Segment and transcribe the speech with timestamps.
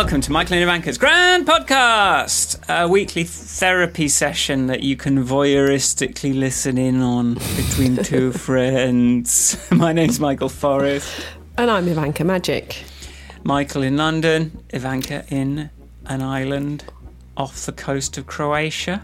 [0.00, 6.34] Welcome to Michael and Ivanka's Grand Podcast, a weekly therapy session that you can voyeuristically
[6.34, 9.62] listen in on between two friends.
[9.70, 11.26] My name's Michael Forrest.
[11.58, 12.82] And I'm Ivanka Magic.
[13.44, 15.68] Michael in London, Ivanka in
[16.06, 16.84] an island
[17.36, 19.02] off the coast of Croatia.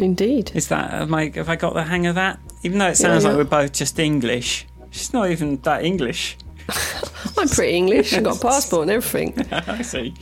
[0.00, 0.50] Indeed.
[0.56, 2.40] Is that have I, have I got the hang of that?
[2.64, 6.36] Even though it sounds Yeah, like we're both just English, she's not even that English.
[7.38, 8.12] I'm pretty English.
[8.12, 9.46] I've got a passport and everything.
[9.52, 10.14] I see.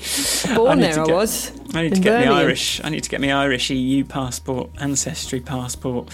[0.55, 1.53] Born need there, to I get- was.
[1.75, 2.35] I need to get my Birmingham.
[2.35, 2.81] Irish.
[2.85, 6.09] I need to get my Irish EU passport, ancestry passport.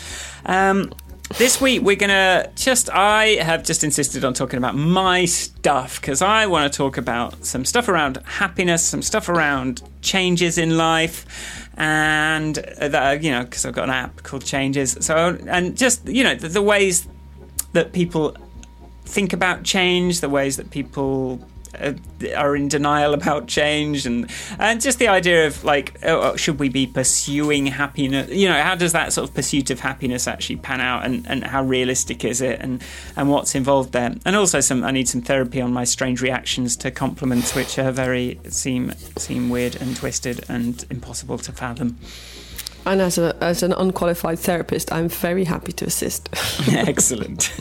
[0.44, 0.92] Um,
[1.38, 2.88] this week we're gonna just.
[2.90, 7.44] I have just insisted on talking about my stuff because I want to talk about
[7.44, 13.42] some stuff around happiness, some stuff around changes in life, and uh, that you know
[13.44, 14.96] because I've got an app called Changes.
[15.00, 17.08] So and just you know the, the ways
[17.72, 18.36] that people
[19.06, 21.40] think about change, the ways that people
[21.78, 21.92] uh,
[22.36, 26.58] are in denial about change, and and just the idea of like, oh, oh, should
[26.58, 28.30] we be pursuing happiness?
[28.30, 31.44] You know, how does that sort of pursuit of happiness actually pan out, and, and
[31.44, 32.82] how realistic is it, and
[33.16, 34.14] and what's involved there?
[34.24, 37.92] And also, some I need some therapy on my strange reactions to compliments, which are
[37.92, 41.98] very seem seem weird and twisted and impossible to fathom.
[42.86, 46.28] And as, a, as an unqualified therapist, I'm very happy to assist.
[46.68, 47.52] Excellent.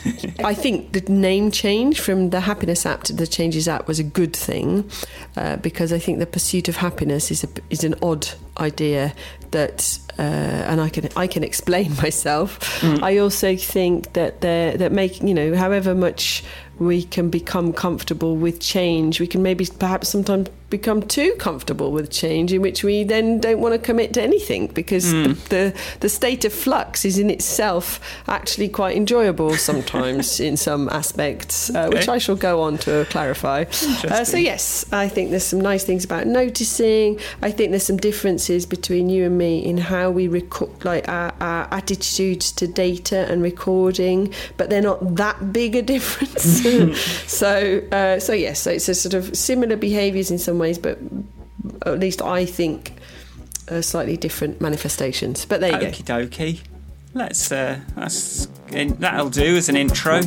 [0.44, 4.04] I think the name change from the Happiness app to the Changes app was a
[4.04, 4.88] good thing
[5.36, 9.12] uh, because I think the pursuit of happiness is a, is an odd idea
[9.50, 12.82] that, uh, and I can I can explain myself.
[13.02, 16.44] I also think that they're, that making you know however much
[16.78, 22.10] we can become comfortable with change, we can maybe perhaps sometimes become too comfortable with
[22.10, 26.08] change, in which we then don't want to commit to anything because the, the the
[26.08, 32.08] state of flux is in itself actually quite enjoyable sometimes in some aspects, uh, which
[32.08, 33.64] I shall go on to clarify.
[34.04, 37.20] Uh, so yes, I think there's some nice things about noticing.
[37.42, 41.32] I think there's some differences between you and me in how we record, like our,
[41.40, 46.62] our attitudes to data and recording, but they're not that big a difference.
[47.26, 50.98] so uh, so yes, so it's a sort of similar behaviours in some ways, but
[51.84, 52.92] at least I think
[53.68, 55.44] uh, slightly different manifestations.
[55.44, 55.86] But there you go.
[55.86, 56.60] Okie dokie.
[57.14, 60.22] Let's uh, that's that'll do as an intro.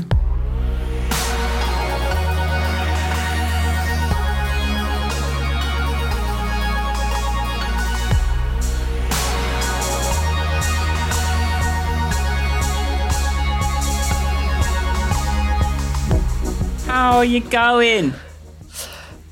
[16.85, 18.13] How are you going?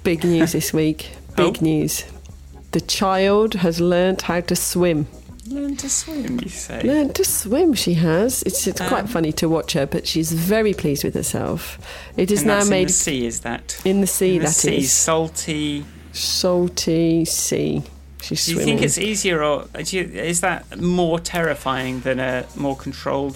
[0.07, 1.09] Big news this week.
[1.35, 1.65] Big Oh.
[1.65, 2.05] news.
[2.71, 5.07] The child has learnt how to swim.
[5.49, 6.81] Learn to swim, you say?
[6.81, 8.41] Learned to swim, she has.
[8.43, 11.77] It's, it's Um, quite funny to watch her, but she's very pleased with herself.
[12.15, 13.75] It is and now that's made in the sea, is that?
[13.83, 14.93] in the sea, in the that sea, is.
[14.93, 15.85] salty.
[16.13, 17.83] Salty sea.
[18.21, 18.77] She's Do you swimming.
[18.77, 23.35] think it's easier, or do you, is that more terrifying than a more controlled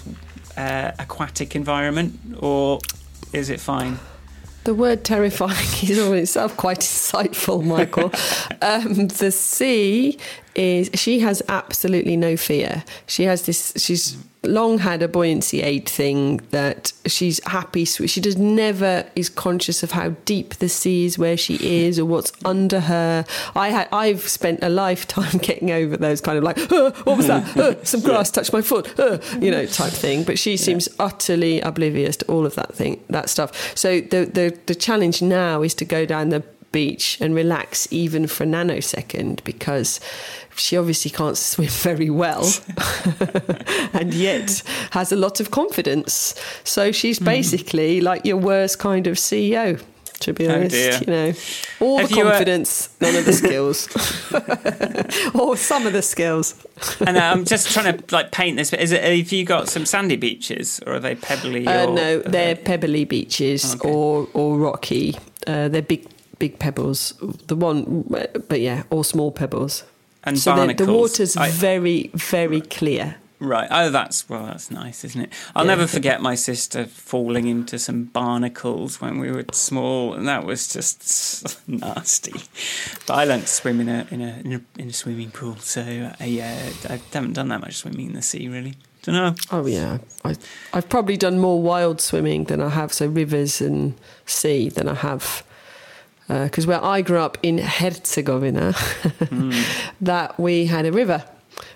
[0.56, 2.80] uh, aquatic environment, or
[3.34, 3.98] is it fine?
[4.64, 8.12] The word terrifying is all itself quite insightful, Michael.
[8.62, 10.18] um, the sea
[10.54, 12.84] is, she has absolutely no fear.
[13.06, 17.84] She has this, she's long had a buoyancy aid thing that she's happy.
[17.84, 22.04] She does never is conscious of how deep the sea is, where she is, or
[22.04, 23.24] what's under her.
[23.54, 27.26] I had, I've spent a lifetime getting over those kind of like, "Uh, what was
[27.26, 27.42] that?
[27.62, 30.24] Uh, some grass touched my foot, uh, you know, type thing.
[30.24, 33.76] But she seems utterly oblivious to all of that thing, that stuff.
[33.76, 36.42] So the the the challenge now is to go down the
[36.72, 40.00] beach and relax even for a nanosecond because
[40.56, 42.48] she obviously can't swim very well
[43.92, 46.34] and yet has a lot of confidence.
[46.64, 47.24] So she's Hmm.
[47.26, 49.80] basically like your worst kind of CEO.
[50.20, 50.98] To be Oh, honest, dear.
[51.00, 51.32] you know,
[51.80, 53.88] all Have the uh, confidence, none of the skills,
[55.34, 56.54] or some of the skills.
[57.04, 58.70] and uh, I'm just trying to like paint this.
[58.70, 59.02] But is it?
[59.02, 61.66] Have you got some sandy beaches, or are they pebbly?
[61.66, 63.88] Uh, or, no, they're they- pebbly beaches Okay.
[63.90, 65.16] or or rocky.
[65.44, 66.06] Uh, they're big
[66.38, 67.14] big pebbles.
[67.48, 68.04] The one,
[68.48, 69.82] but yeah, or small pebbles.
[70.24, 70.86] And so the, barnacles.
[70.86, 73.16] the water's I- very very clear.
[73.38, 73.66] Right.
[73.72, 74.46] Oh, that's well.
[74.46, 75.32] That's nice, isn't it?
[75.56, 75.74] I'll Yeah.
[75.74, 80.72] never forget my sister falling into some barnacles when we were small, and that was
[80.72, 82.34] just nasty.
[83.04, 85.56] But I learnt to swim in a in a in a, in a swimming pool,
[85.56, 88.74] so uh, yeah, I haven't done that much swimming in the sea really.
[89.02, 89.34] Don't know.
[89.50, 90.36] Oh yeah, I,
[90.72, 93.94] I've probably done more wild swimming than I have so rivers and
[94.24, 95.42] sea than I have.
[96.32, 98.74] Uh, because where I grew up in Herzegovina,
[100.00, 101.22] that we had a river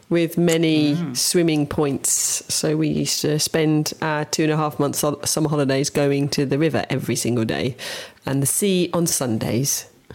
[0.09, 1.15] with many mm.
[1.15, 2.43] swimming points.
[2.49, 6.31] So we used to spend our two and a half months on summer holidays going
[6.31, 7.77] to the river every single day,
[8.25, 9.91] and the sea on Sundays.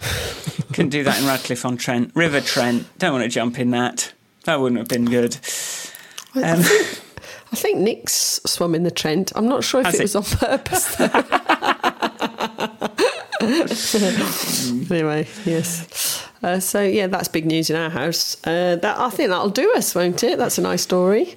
[0.72, 2.10] Couldn't do that in Radcliffe on Trent.
[2.16, 2.84] River Trent.
[2.98, 4.12] Don't want to jump in that.
[4.42, 5.36] That wouldn't have been good.
[6.34, 7.00] I, Um, think,
[7.52, 9.30] I think Nick's swum in the Trent.
[9.36, 10.96] I'm not sure if Has it was on purpose.
[14.90, 16.28] anyway, yes.
[16.42, 18.36] Uh, so yeah, that's big news in our house.
[18.44, 20.38] Uh, that I think that'll do us, won't it?
[20.38, 21.36] That's a nice story.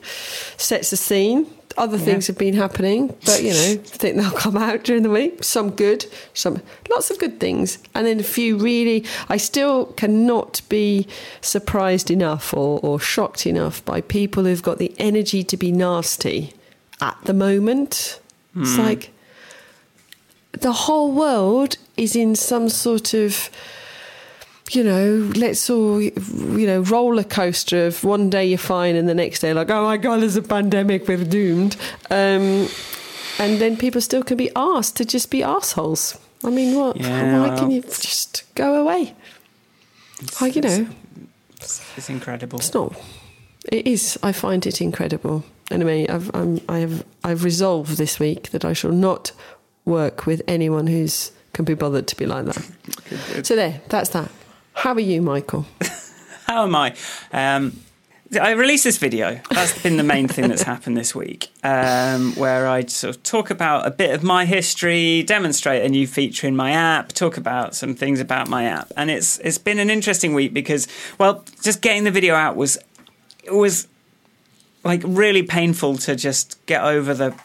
[0.57, 1.47] Sets the scene.
[1.77, 5.09] Other things have been happening, but you know, I think they'll come out during the
[5.09, 5.43] week.
[5.43, 9.03] Some good, some lots of good things, and then a few really.
[9.27, 11.05] I still cannot be
[11.41, 16.53] surprised enough or, or shocked enough by people who've got the energy to be nasty
[17.01, 18.21] at the moment.
[18.55, 19.11] It's like
[20.61, 23.49] the whole world is in some sort of
[24.71, 29.13] you know, let's all, you know, roller coaster of one day you're fine and the
[29.13, 31.77] next day, like, oh my God, there's a pandemic, we're doomed.
[32.09, 32.67] Um,
[33.37, 36.17] and then people still can be asked to just be assholes.
[36.43, 36.97] I mean, what?
[36.97, 39.13] Yeah, Why can well- you just go away?
[40.41, 40.87] Oh, you know,
[41.59, 42.57] It's incredible.
[42.57, 42.95] it's not.
[43.71, 44.17] It is.
[44.23, 45.43] I find it incredible.
[45.69, 49.31] Anyway, I've I'm, I have I've resolved this week that I shall not
[49.85, 53.45] work with anyone who's can be bothered to be like that.
[53.45, 54.29] So there, that's that.
[54.73, 55.65] How are you, Michael?
[56.47, 56.95] How am I?
[57.31, 57.79] Um,
[58.39, 59.39] I released this video.
[59.51, 63.51] That's been the main thing that's happened this week, um, where I sort of talk
[63.51, 67.75] about a bit of my history, demonstrate a new feature in my app, talk about
[67.75, 70.87] some things about my app, and it's it's been an interesting week because,
[71.19, 72.77] well, just getting the video out was
[73.51, 73.87] was
[74.83, 77.35] like really painful to just get over the.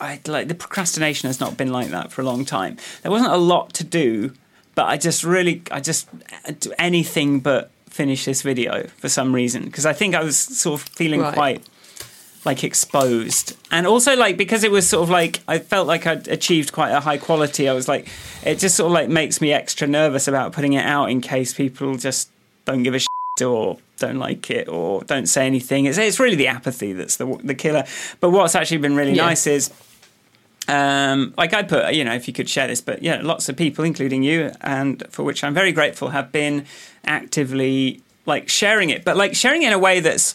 [0.00, 2.76] I like the procrastination has not been like that for a long time.
[3.02, 4.32] There wasn't a lot to do,
[4.74, 6.08] but I just really, I just
[6.46, 10.36] uh, do anything but finish this video for some reason because I think I was
[10.36, 11.32] sort of feeling Right.
[11.34, 11.62] quite
[12.44, 16.28] like exposed and also like because it was sort of like I felt like I'd
[16.28, 18.08] achieved quite a high quality I was like
[18.44, 21.54] it just sort of like makes me extra nervous about putting it out in case
[21.54, 22.28] people just
[22.66, 23.08] don't give a shit
[23.42, 27.26] or don't like it or don't say anything it's, it's really the apathy that's the
[27.42, 27.84] the killer
[28.20, 29.26] but what's actually been really Yeah.
[29.26, 29.72] nice is
[30.66, 33.56] um, like I put, you know, if you could share this, but yeah, lots of
[33.56, 36.64] people, including you, and for which I'm very grateful, have been
[37.04, 40.32] actively like sharing it, but like sharing it in a way that's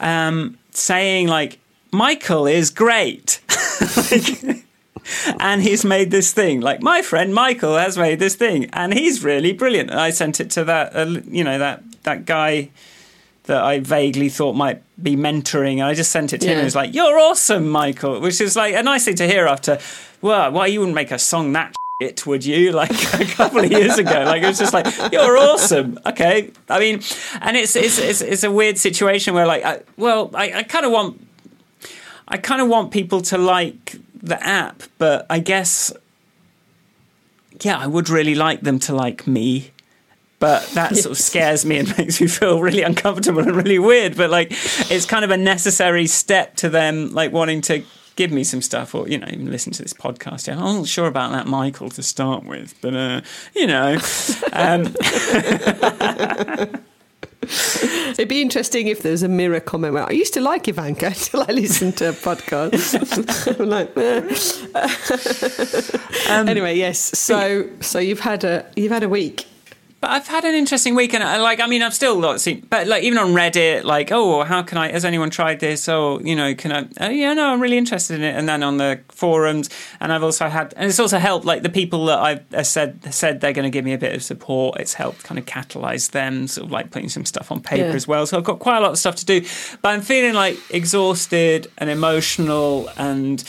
[0.00, 1.60] um, saying like
[1.92, 3.40] Michael is great,
[3.96, 4.64] like,
[5.38, 6.60] and he's made this thing.
[6.60, 9.88] Like my friend Michael has made this thing, and he's really brilliant.
[9.90, 12.70] And I sent it to that, uh, you know, that that guy
[13.44, 15.74] that I vaguely thought might be mentoring.
[15.74, 16.62] And I just sent it to him and Yeah.
[16.62, 19.78] he was like, You're awesome, Michael, which is like a nice thing to hear after,
[20.22, 22.72] well, why you wouldn't make a song that shit, would you?
[22.80, 22.90] Like
[23.20, 24.22] a couple of years ago.
[24.24, 25.98] Like it was just like, You're awesome.
[26.06, 26.52] Okay.
[26.70, 27.02] I mean,
[27.42, 30.88] and it's it's it's, it's a weird situation where like I, well, I, I kinda
[30.88, 31.20] want
[32.26, 35.92] I kind of want people to like the app, but I guess
[37.60, 39.70] yeah, I would really like them to like me.
[40.44, 44.14] But that sort of scares me and makes me feel really uncomfortable and really weird.
[44.14, 44.48] But like,
[44.90, 47.82] it's kind of a necessary step to them, like wanting to
[48.16, 50.46] give me some stuff, or you know, even listen to this podcast.
[50.46, 53.22] Yeah, I'm not sure about that, Michael, to start with, but uh,
[53.56, 53.98] you know,
[54.52, 54.94] um,
[58.10, 59.94] It'd be interesting if there was a mirror comment.
[59.94, 63.58] Where I used to like Ivanka until I listened to a podcast.
[63.58, 63.96] I'm like,
[66.28, 66.34] eh.
[66.38, 66.98] Um, anyway, yes.
[67.18, 69.46] So, so you've had a you've had a week.
[70.04, 72.66] But I've had an interesting week, and I, like, I mean, I've still not seen,
[72.68, 74.92] but like, even on Reddit, like, oh, how can I?
[74.92, 75.88] Has anyone tried this?
[75.88, 77.06] Oh, you know, can I?
[77.06, 78.36] Oh, yeah, no, I'm really interested in it.
[78.36, 79.70] And then on the forums,
[80.00, 83.14] and I've also had, and it's also helped, like, the people that I've uh, said
[83.14, 84.78] said they're going to give me a bit of support.
[84.78, 87.94] It's helped kind of catalyze them, sort of like putting some stuff on paper Yeah.
[87.94, 88.26] as well.
[88.26, 89.40] So I've got quite a lot of stuff to do,
[89.80, 93.42] but I'm feeling like exhausted and emotional, and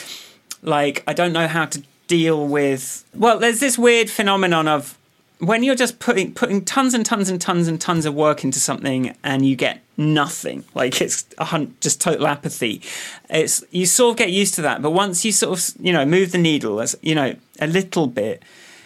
[0.61, 3.03] like I don't know how to deal with.
[3.13, 4.97] Well, there's this weird phenomenon of
[5.39, 8.59] when you're just putting putting tons and tons and tons and tons of work into
[8.59, 12.81] something and you get nothing like it's hun- just total apathy.
[13.29, 16.05] It's you sort of get used to that but once you sort of you know
[16.05, 18.43] move the needle as you know a little bit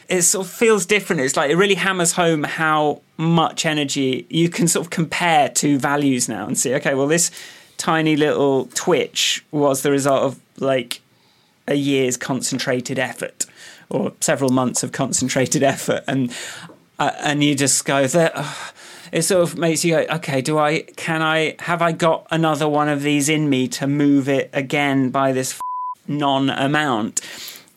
[0.07, 1.21] it sort of feels different.
[1.21, 5.77] It's like it really hammers home how much energy you can sort of compare two
[5.77, 7.31] values now and see okay well this
[7.77, 11.01] tiny little twitch was the result of like
[11.67, 13.45] a year's concentrated effort
[13.89, 16.31] or several months of concentrated effort and
[16.99, 18.73] uh, and you just go there ugh.
[19.11, 22.67] it sort of makes you go okay do i can i have i got another
[22.67, 25.61] one of these in me to move it again by this f-
[26.07, 27.21] non amount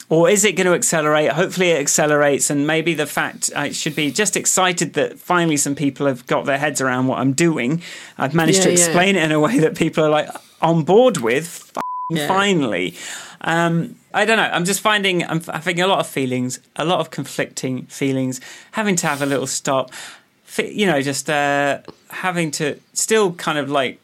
[0.08, 1.32] or is it going to accelerate?
[1.32, 5.74] Hopefully, it accelerates, and maybe the fact I should be just excited that finally some
[5.74, 7.80] people have got their heads around what I'm doing.
[8.18, 8.84] I've managed to Yeah, yeah.
[8.84, 10.28] explain it in a way that people are like
[10.60, 11.72] on board with.
[11.74, 12.28] F- Yeah.
[12.28, 12.94] finally.
[13.40, 14.50] Um, I don't know.
[14.52, 18.40] I'm just finding I'm having a lot of feelings, a lot of conflicting feelings,
[18.72, 19.90] having to have a little stop.
[20.58, 21.80] You know, just uh,
[22.10, 23.98] having to still kind of like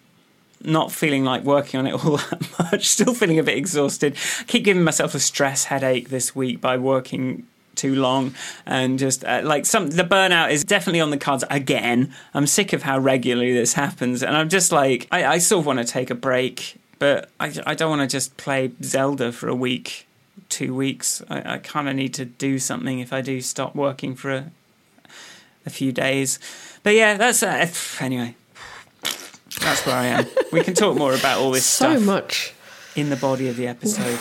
[0.63, 4.17] not feeling like working on it all that much, still feeling a bit exhausted.
[4.41, 8.35] I Keep giving myself a stress headache this week by working too long
[8.67, 12.13] and just uh, like some the burnout is definitely on the cards again.
[12.35, 15.67] I'm sick of how regularly this happens, and I'm just like I, I sort of
[15.67, 19.49] want to take a break, but I, I don't want to just play Zelda for
[19.49, 20.07] a week,
[20.49, 21.23] two weeks.
[21.29, 24.51] I, I kind of need to do something if I do stop working for a,
[25.67, 26.39] a few days.
[26.83, 27.69] But yeah, that's uh,
[28.01, 28.35] anyway.
[29.61, 30.27] That's where I am.
[30.53, 32.55] We can talk more about all this So stuff much.
[32.95, 34.19] in the body of the episode.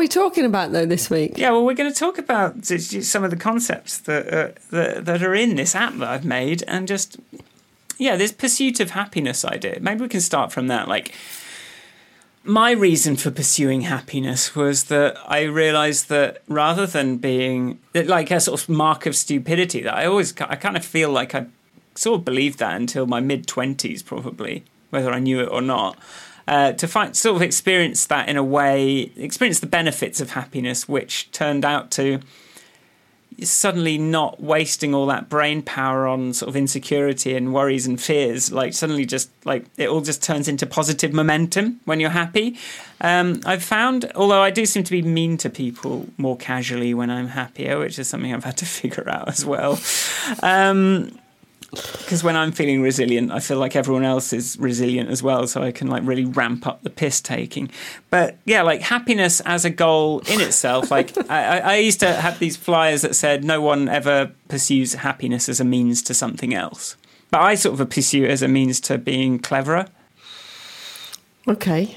[0.00, 1.36] We talking about though this week?
[1.36, 5.22] Yeah, well, we're going to talk about some of the concepts that uh, that, that
[5.22, 7.18] are in this app that I've made, and just
[7.98, 9.78] yeah, this pursuit of happiness idea.
[9.80, 10.88] Maybe we can start from that.
[10.88, 11.14] Like,
[12.44, 18.40] my reason for pursuing happiness was that I realised that rather than being like a
[18.40, 21.46] sort of mark of stupidity, that I always I kind of feel like I
[21.94, 25.98] sort of believed that until my mid twenties, probably, whether I knew it or not.
[26.50, 30.88] Uh, to find sort of experience that in a way, experience the benefits of happiness,
[30.88, 32.18] which turned out to
[33.40, 38.50] suddenly not wasting all that brain power on sort of insecurity and worries and fears.
[38.50, 42.58] Like suddenly, just like it all just turns into positive momentum when you're happy.
[43.00, 47.10] Um, I've found, although I do seem to be mean to people more casually when
[47.10, 49.78] I'm happier, which is something I've had to figure out as well.
[50.42, 51.16] Um,
[51.70, 55.62] because when I'm feeling resilient, I feel like everyone else is resilient as well, so
[55.62, 57.70] I can like really ramp up the piss taking.
[58.10, 60.90] But yeah, like happiness as a goal in itself.
[60.90, 64.94] Like I, I- I used to have these flyers that said no one ever pursues
[64.94, 66.96] happiness as a means to something else,
[67.30, 69.86] but I sort of pursue it as a means to being cleverer.
[71.48, 71.96] Okay.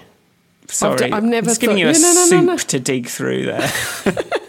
[0.68, 3.46] Sorry, I've never just giving thought- you a No, no, no, soup to dig through
[3.46, 3.72] there.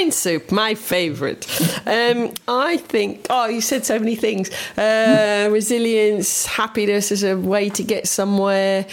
[0.00, 1.46] Brain soup, my favourite.
[1.86, 3.26] Um, I think.
[3.28, 4.50] Oh, you said so many things.
[4.78, 8.86] Uh, resilience, happiness as a way to get somewhere.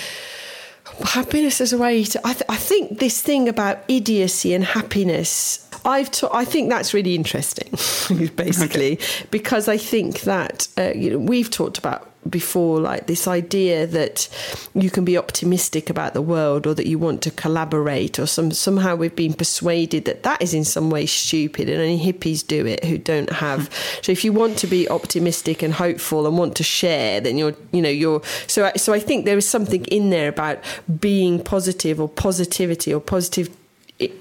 [1.06, 2.20] Happiness as a way to.
[2.26, 5.67] I, th- I think this thing about idiocy and happiness.
[5.88, 6.12] I've.
[6.12, 7.70] Ta- I think that's really interesting,
[8.36, 9.00] basically,
[9.32, 14.27] because I think that uh, you know we've talked about before, like this idea that
[14.75, 18.51] you can be optimistic about the world, or that you want to collaborate, or some
[18.51, 22.65] somehow we've been persuaded that that is in some way stupid, and only hippies do
[22.65, 23.70] it who don't have.
[24.01, 27.56] so if you want to be optimistic and hopeful and want to share, then you're,
[27.72, 28.22] you know, you're.
[28.48, 30.58] So I- so I think there is something in there about
[31.00, 33.50] being positive or positivity or positive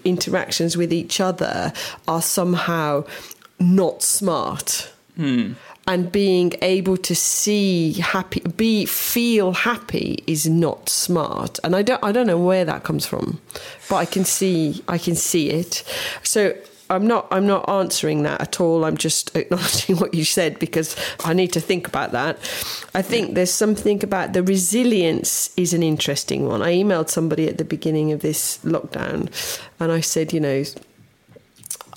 [0.04, 1.73] interactions with each other
[2.09, 3.04] are somehow
[3.59, 4.92] not smart.
[5.16, 5.52] Hmm.
[5.88, 11.61] And being able to see happy, be feel happy is not smart.
[11.62, 13.40] And I don't, I don't know where that comes from,
[13.88, 15.85] but I can see, I can see it.
[16.25, 16.56] So
[16.88, 18.85] I'm not, I'm not answering that at all.
[18.85, 22.37] I'm just acknowledging what you said because I need to think about that.
[22.95, 26.62] I think there's something about the resilience is an interesting one.
[26.62, 29.31] I emailed somebody at the beginning of this lockdown,
[29.81, 30.64] and I said, you know,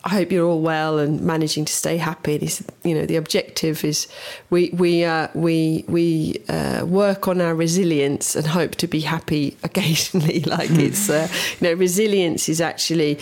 [0.03, 2.35] I hope you're all well and managing to stay happy.
[2.37, 4.07] And you know, the objective is
[4.49, 9.57] we we uh, we we uh, work on our resilience and hope to be happy
[9.63, 10.39] occasionally.
[10.45, 11.27] like it's uh,
[11.59, 13.19] you know, resilience is actually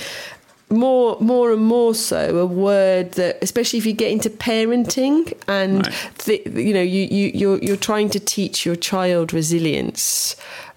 [0.69, 5.87] more more and more so a word that especially if you get into parenting and
[5.87, 6.45] Right.
[6.47, 10.35] you know you, you you're you're trying to teach your child resilience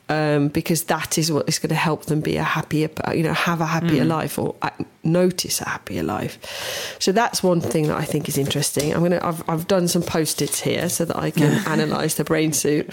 [0.09, 3.33] um, because that is what is going to help them be a happier you know
[3.33, 4.71] have a happier life or uh,
[5.05, 6.97] notice a happier life.
[6.99, 8.93] So that's one thing that I think is interesting.
[8.93, 12.53] I'm gonna I've, I've done some post-its here so that I can analyze the brain
[12.53, 12.87] suit.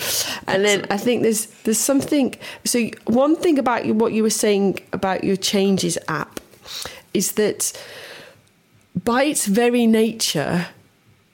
[0.48, 2.36] And then I think there's there's something
[2.66, 6.39] so one thing about what you were saying about your changes app
[7.14, 7.74] is that
[9.04, 10.68] by its very nature,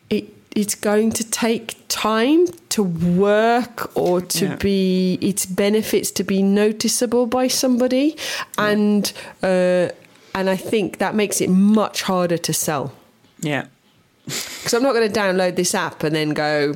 [0.09, 0.25] it
[0.55, 4.55] it's going to take time to work or to Yeah.
[4.57, 8.15] be its benefits to be noticeable by somebody,
[8.57, 9.11] and
[9.41, 9.89] uh,
[10.35, 12.91] and I think that makes it much harder to sell
[13.41, 13.65] yeah.
[14.25, 16.75] because I'm not going to download this app and then go.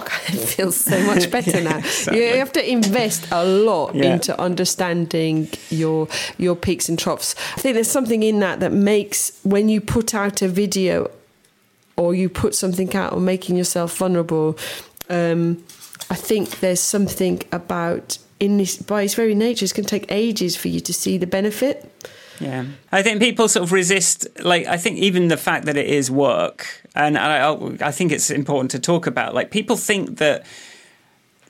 [0.28, 1.78] It feels so much better Yeah, now.
[1.78, 2.28] exactly.
[2.28, 4.14] You have to invest a lot Yeah.
[4.14, 6.08] into understanding your
[6.38, 7.34] your peaks and troughs.
[7.56, 11.10] I think there's something in that that makes when you put out a video
[11.96, 14.56] or you put something out or making yourself vulnerable.
[15.08, 15.62] Um,
[16.10, 20.10] I think there's something about in this by its very nature, it's going to take
[20.10, 21.76] ages for you to see the benefit.
[22.40, 24.26] Yeah, I think people sort of resist.
[24.40, 28.30] Like, I think even the fact that it is work, and I, I think it's
[28.30, 29.34] important to talk about.
[29.34, 30.44] Like, people think that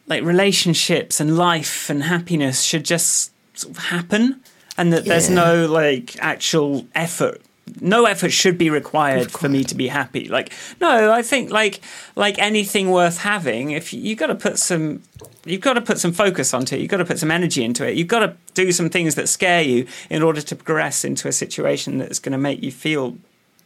[0.06, 4.40] like relationships and life and happiness should just sort of happen,
[4.76, 7.40] and that there's no like actual effort.
[7.80, 10.28] No effort should be required for me to be happy.
[10.28, 11.80] Like, no, I think like
[12.16, 15.02] like anything worth having, if you, you got to put some
[15.44, 16.80] you've got to put some focus onto it.
[16.80, 17.96] You've got to put some energy into it.
[17.96, 21.32] You've got to do some things that scare you in order to progress into a
[21.32, 23.16] situation that's going to make you feel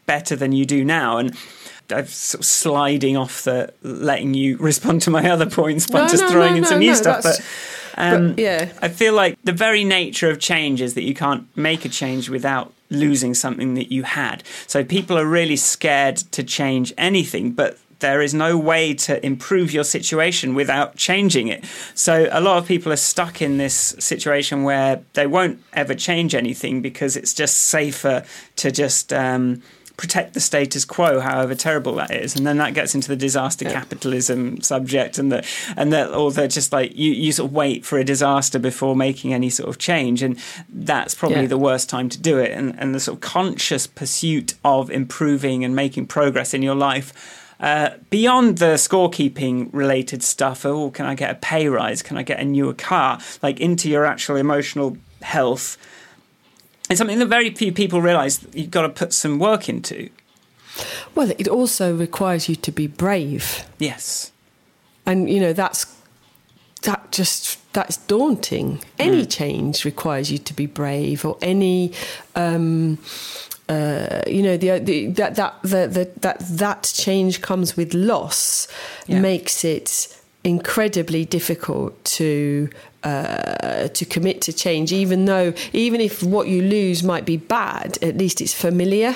[0.06, 1.18] better than you do now.
[1.18, 1.36] And
[1.90, 6.08] I'm sort of sliding off the letting you respond to my other points by No,
[6.08, 7.22] just no, throwing no, in some new stuff.
[7.22, 7.40] But,
[7.96, 8.72] um, but, yeah.
[8.82, 12.28] I feel like the very nature of change is that you can't make a change
[12.28, 14.42] without losing something that you had.
[14.66, 19.72] So people are really scared to change anything, but there is no way to improve
[19.72, 21.64] your situation without changing it.
[21.94, 26.34] So a lot of people are stuck in this situation where they won't ever change
[26.34, 28.24] anything because it's just safer
[28.56, 29.62] to just um,
[29.96, 32.36] protect the status quo, however terrible that is.
[32.36, 36.48] And then that gets into the disaster capitalism subject and the and that or they're
[36.48, 39.78] just like you, you sort of wait for a disaster before making any sort of
[39.78, 40.22] change.
[40.22, 40.38] And
[40.68, 41.46] that's probably Yeah.
[41.46, 42.52] the worst time to do it.
[42.52, 47.12] And and the sort of conscious pursuit of improving and making progress in your life.
[47.58, 52.02] Uh, beyond the scorekeeping related stuff, oh, can I get a pay rise?
[52.02, 53.18] Can I get a newer car?
[53.42, 55.78] Like into your actual emotional health,
[56.88, 60.08] it's something that very few people realize that you've got to put some work into.
[61.14, 63.64] Well, it also requires you to be brave.
[63.78, 64.32] Yes.
[65.06, 65.86] and you know that's
[66.82, 71.92] that just that's daunting any change requires you to be brave or any
[72.34, 72.98] um
[73.68, 78.68] uh, you know the, the that that the, the, that that change comes with loss
[79.06, 79.20] Yeah.
[79.20, 82.68] makes it incredibly difficult to
[83.10, 87.98] uh, to commit to change even though even if what you lose might be bad
[88.02, 89.12] at least it's familiar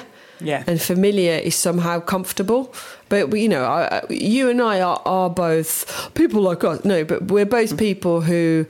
[0.51, 0.63] Yeah.
[0.67, 2.63] and familiar is somehow comfortable.
[3.11, 6.79] But you know, I, you and I are, are both people like us.
[6.85, 8.65] No, but we're both people who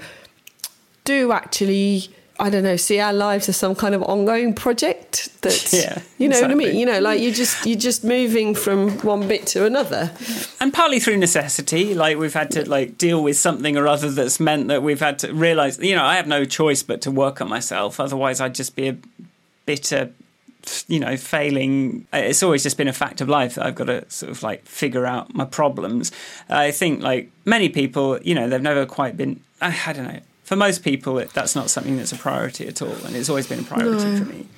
[1.05, 2.09] do actually.
[2.41, 2.77] I don't know.
[2.77, 5.29] See our lives as some kind of ongoing project.
[5.43, 6.75] That Yeah, you know what I mean.
[6.77, 10.11] You know, like you just you're just moving from one bit to another.
[10.61, 14.41] and partly through necessity like we've had to like deal with something or other that's
[14.41, 17.41] meant that we've had to realize you know i have no choice but to work
[17.41, 18.97] on myself otherwise i'd just be a
[19.67, 20.11] bitter
[20.89, 24.09] you know failing it's always just been a fact of life that i've got to
[24.11, 26.13] sort of like figure out my problems
[26.49, 30.21] i think like many people you know they've never quite been i, I don't know
[30.51, 33.47] for most people it, that's not something that's a priority at all and it's always
[33.47, 34.49] been a priority for me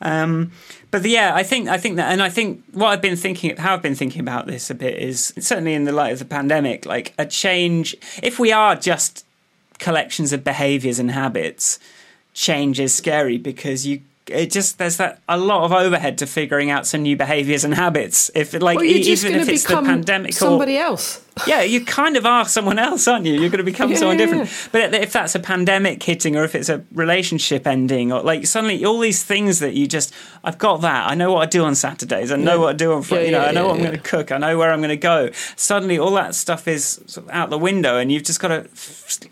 [0.00, 0.52] um,
[0.90, 3.74] but yeah, I think I think that, and I think what I've been thinking, how
[3.74, 6.86] I've been thinking about this a bit is certainly in the light of the pandemic,
[6.86, 7.96] like a change.
[8.22, 9.26] If we are just
[9.78, 11.78] collections of behaviours and habits,
[12.32, 14.02] change is scary because you.
[14.30, 17.74] It just there's that a lot of overhead to figuring out some new behaviours and
[17.74, 18.30] habits.
[18.34, 21.20] If like Well, even if it's the pandemic or somebody else.
[21.46, 23.32] yeah, you kind of are someone else, aren't you?
[23.34, 24.68] You're going to become Yeah, someone yeah, different.
[24.72, 28.84] But if that's a pandemic hitting, or if it's a relationship ending, or like suddenly
[28.84, 30.12] all these things that you just,
[30.42, 31.08] I've got that.
[31.08, 32.32] I know what I do on Saturdays.
[32.32, 32.60] I know Yeah.
[32.60, 33.22] what I do on Friday.
[33.22, 34.32] Yeah, you know, yeah, I know yeah, what I'm going to cook.
[34.32, 35.30] I know where I'm going to go.
[35.56, 38.66] Suddenly, all that stuff is sort of out the window, and you've just got a,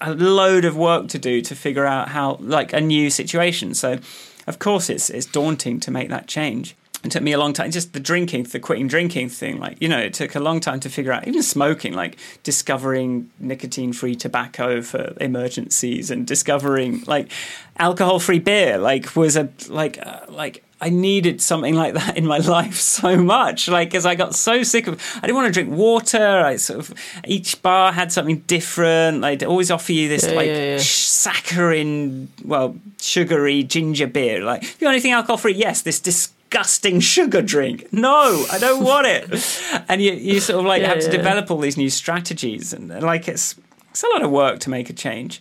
[0.01, 3.75] a load of work to do to figure out how, like, a new situation.
[3.75, 3.99] So,
[4.47, 6.77] of course, it's it's daunting to make that change.
[7.05, 7.71] It took me a long time.
[7.71, 9.59] Just the drinking, the quitting drinking thing.
[9.59, 11.29] Like you know, it took a long time to figure out.
[11.29, 17.31] Even smoking, like discovering nicotine-free tobacco for emergencies, and discovering like
[17.79, 18.79] alcohol-free beer.
[18.79, 23.17] Like was a like uh, like I needed something like that in my life so
[23.17, 23.69] much.
[23.69, 25.01] Like because I got so sick of.
[25.17, 26.41] I didn't want to drink water.
[26.45, 26.95] I sort of
[27.27, 29.23] each bar had something different.
[29.23, 30.79] They'd always offer you this Yeah, like yeah, yeah.
[30.79, 34.43] saccharine, well, sugary ginger beer.
[34.43, 35.55] Like, if you got anything alcohol free?
[35.55, 37.93] Yes, this disgusting sugar drink.
[37.93, 39.63] No, I don't want it.
[39.89, 43.29] And you, you sort of like have to develop all these new strategies, and like
[43.29, 43.55] it's
[43.91, 45.41] it's a lot of work to make a change.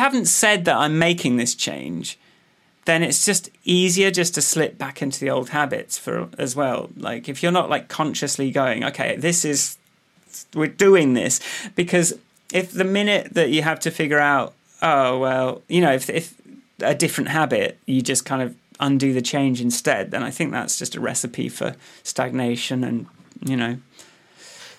[0.00, 2.18] Haven't said that I'm making this change,
[2.84, 6.90] then it's just easier just to slip back into the old habits for as well.
[6.96, 9.78] Like if you're not like consciously going, okay, this is
[10.54, 11.40] we're doing this
[11.74, 12.14] because
[12.52, 16.34] if the minute that you have to figure out, oh well, you know, if if
[16.80, 20.78] a different habit, you just kind of undo the change instead, then I think that's
[20.78, 23.06] just a recipe for stagnation and
[23.44, 23.78] you know.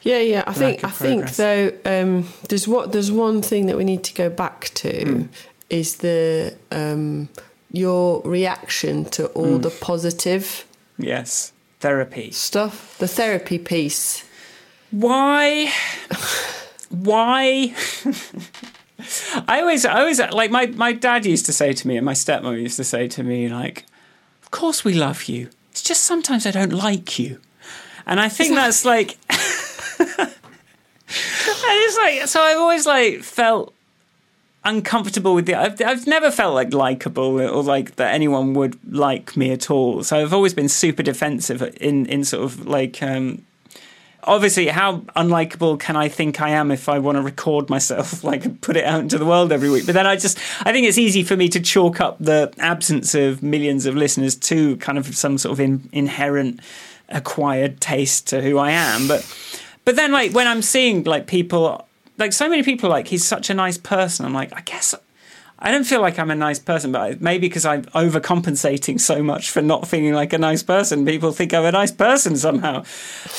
[0.03, 0.43] Yeah, yeah.
[0.47, 4.13] I think I think though um, there's what there's one thing that we need to
[4.13, 5.29] go back to mm.
[5.69, 7.29] is the um,
[7.71, 9.61] your reaction to all mm.
[9.61, 10.65] the positive.
[10.97, 12.97] Yes, therapy stuff.
[12.97, 14.25] The therapy piece.
[14.91, 15.71] Why?
[16.89, 17.73] Why?
[19.47, 22.13] I always, I always like my my dad used to say to me, and my
[22.13, 23.85] stepmom used to say to me, like,
[24.43, 25.49] "Of course we love you.
[25.71, 27.39] It's just sometimes I don't like you,"
[28.05, 29.17] and I think that's like.
[31.07, 32.41] it's like so.
[32.41, 33.73] I've always like felt
[34.63, 35.55] uncomfortable with the.
[35.55, 40.03] I've, I've never felt like likable or like that anyone would like me at all.
[40.03, 43.43] So I've always been super defensive in in sort of like um,
[44.23, 48.61] obviously, how unlikable can I think I am if I want to record myself, like
[48.61, 49.85] put it out into the world every week?
[49.85, 53.15] But then I just, I think it's easy for me to chalk up the absence
[53.15, 56.59] of millions of listeners to kind of some sort of in, inherent
[57.09, 59.07] acquired taste to who I am.
[59.07, 59.21] But,
[59.85, 63.49] but then like when I'm seeing like people, like so many people, like he's such
[63.49, 64.25] a nice person.
[64.25, 64.95] I'm like, I guess
[65.63, 69.51] I don't feel like I'm a nice person, but maybe because I'm overcompensating so much
[69.51, 72.83] for not feeling like a nice person, people think I'm a nice person somehow.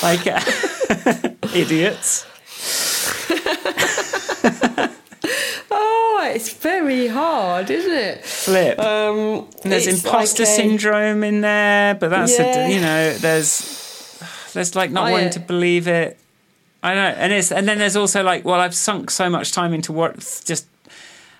[0.04, 0.20] Like
[1.52, 2.24] idiots.
[5.72, 8.24] oh, it's very hard, isn't it?
[8.24, 8.78] Flip.
[8.78, 10.54] Um, there's imposter like a...
[10.54, 12.68] syndrome in there, but that's yeah.
[12.68, 16.20] a, you know there's there's like not wanting to believe it.
[16.82, 19.72] I know, and it's and then there's also like, well, I've sunk so much time
[19.72, 20.66] into what just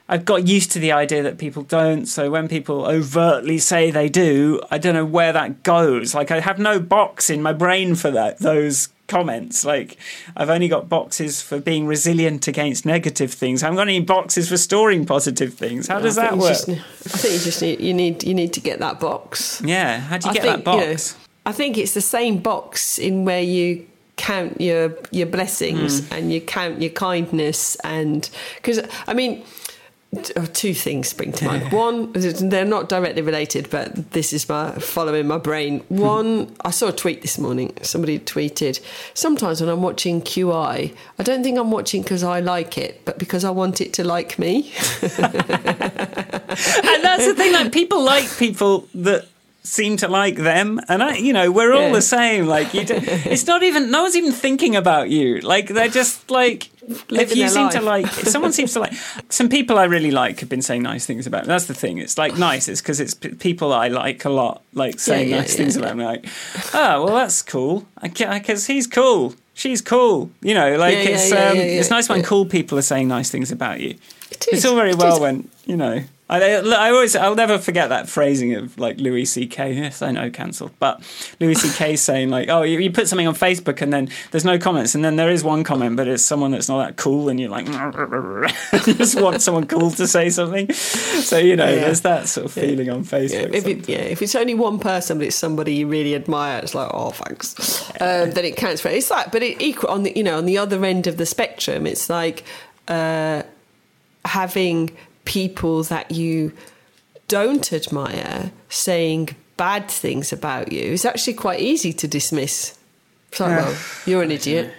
[0.09, 2.07] I've got used to the idea that people don't.
[2.07, 6.15] So when people overtly say they do, I don't know where that goes.
[6.15, 8.39] Like I have no box in my brain for that.
[8.39, 9.65] Those comments.
[9.65, 9.97] Like
[10.37, 13.63] I've only got boxes for being resilient against negative things.
[13.63, 15.89] I haven't got any boxes for storing positive things.
[15.89, 16.49] How does that work?
[16.49, 16.75] Just, I
[17.19, 19.63] think you just need you need you need to get that box.
[19.65, 20.01] Yeah.
[20.01, 21.09] How do you I get think, that box?
[21.09, 26.03] You know, I think it's the same box in where you count your your blessings
[26.03, 26.17] mm.
[26.17, 29.45] and you count your kindness and because I mean
[30.53, 31.73] two things spring to mind.
[31.73, 35.83] One, they're not directly related, but this is my following my brain.
[35.89, 37.73] One, I saw a tweet this morning.
[37.81, 38.81] Somebody tweeted,
[39.15, 43.19] "Sometimes when I'm watching QI, I don't think I'm watching because I like it, but
[43.19, 44.71] because I want it to like me."
[45.03, 45.13] and
[47.03, 47.53] that's the thing.
[47.53, 49.27] Like people like people that
[49.63, 50.81] seem to like them.
[50.89, 51.93] And i you know we're all yeah.
[51.93, 52.47] the same.
[52.47, 55.41] Like you do, it's not even no one's even thinking about you.
[55.41, 56.71] Like they're just like
[57.11, 57.75] if you seem life.
[57.75, 58.93] to like if someone seems to like
[59.29, 61.49] some people i really like have been saying nice things about me.
[61.49, 61.99] that's the thing.
[61.99, 62.69] It's like nice.
[62.69, 65.77] It's because it's p- people i like a lot like saying yeah, yeah, nice things
[65.77, 66.05] about me.
[66.05, 66.27] Like
[66.75, 67.87] oh well that's cool.
[67.99, 69.35] I because he's cool.
[69.55, 70.31] She's cool.
[70.41, 73.81] You know like it's um, it's nice when cool people are saying nice things about
[73.81, 73.91] you.
[74.31, 78.09] It it's all very well when you know I, I always, I'll never forget that
[78.09, 79.75] phrasing of like Louis C.K.
[79.75, 81.03] Yes, I know, cancelled, but
[81.41, 81.97] Louis C.K.
[81.97, 85.05] saying like, "Oh, you, you, put something on Facebook and then there's no comments, and
[85.05, 87.67] then there is one comment, but it's someone that's not that cool, and you're like,
[88.87, 91.81] you just want someone cool to say something." So you know, yeah.
[91.81, 92.95] there's that sort of feeling yeah.
[92.95, 93.53] on Facebook.
[93.53, 93.57] Yeah.
[93.59, 96.75] If it, yeah, if it's only one person, but it's somebody you really admire, it's
[96.75, 98.95] like, "Oh, thanks." Um, then it counts for it.
[98.95, 101.27] It's like, but it equal on the you know on the other end of the
[101.27, 102.45] spectrum, it's like.
[102.89, 103.43] Uh,
[104.25, 104.91] having
[105.25, 106.53] people that you
[107.29, 112.79] don't admire saying bad things about you is actually quite easy to dismiss.
[113.31, 114.73] It's like, well, you're an idiot.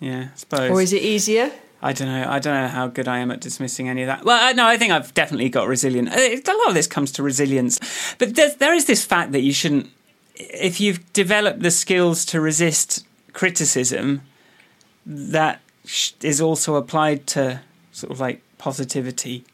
[0.00, 0.70] Yeah, I suppose.
[0.70, 1.50] Or is it easier?
[1.82, 2.26] I don't know.
[2.28, 4.24] I don't know how good I am at dismissing any of that.
[4.24, 6.08] Well, no, I think I've definitely got resilient.
[6.08, 7.78] Uh, a lot of this comes to resilience,
[8.18, 9.90] but there is this fact that you shouldn't.
[10.36, 14.22] If you've developed the skills to resist criticism,
[15.06, 15.60] that
[16.22, 17.60] is also applied to
[17.92, 19.44] sort of like positivity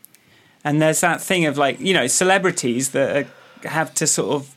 [0.65, 4.55] and there's that thing of like you know celebrities that are, have to sort of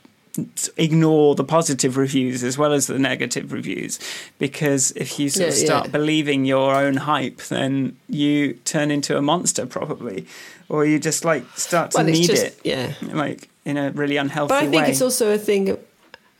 [0.76, 4.00] ignore the positive reviews as well as the negative reviews
[4.38, 5.92] because if you sort yeah, of start yeah.
[5.92, 10.26] believing your own hype then you turn into a monster probably
[10.68, 14.16] or you just like start to well, need just, it yeah like in a really
[14.16, 14.90] unhealthy way but i think way.
[14.90, 15.78] it's also a thing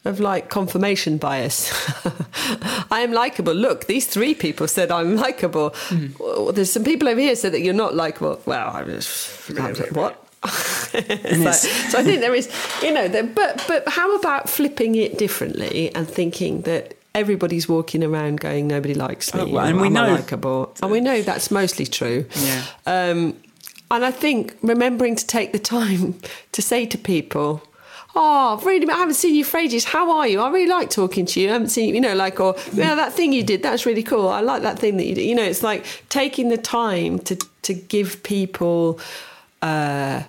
[0.05, 1.73] of, like confirmation bias.
[2.91, 3.55] I am likable.
[3.55, 5.71] Look, these three people said I'm likable.
[5.89, 6.19] Mm.
[6.19, 8.41] Well, there's some people over here said that you're not likable.
[8.47, 10.21] Well, I was like, what?
[10.45, 12.51] so, so, I think there is,
[12.83, 18.05] you know, there, but but how about flipping it differently and thinking that everybody's walking
[18.05, 21.51] around going nobody likes me, oh, well, and we know likable, and we know that's
[21.51, 22.27] mostly true.
[22.37, 22.65] Yeah.
[22.85, 23.37] Um,
[23.91, 26.17] and I think remembering to take the time
[26.53, 27.63] to say to people,
[28.15, 29.85] oh, really, I haven't seen you for ages.
[29.85, 30.41] How are you?
[30.41, 31.49] I really like talking to you.
[31.49, 34.03] I haven't seen you, you know, like, or, yeah, that thing you did, that's really
[34.03, 34.29] cool.
[34.29, 35.25] I like that thing that you did.
[35.25, 39.01] You know, it's like taking the time to, to give people,
[39.63, 40.23] uh,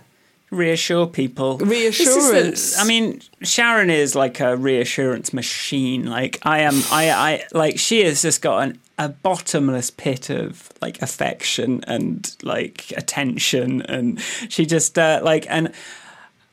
[0.51, 1.57] reassure people.
[1.57, 2.75] Reassurance.
[2.75, 6.05] The, I mean, Sharon is like a reassurance machine.
[6.05, 10.71] Like I am, I, I like she has just got an, a bottomless pit of
[10.81, 15.73] like affection and like attention, and she just uh, like and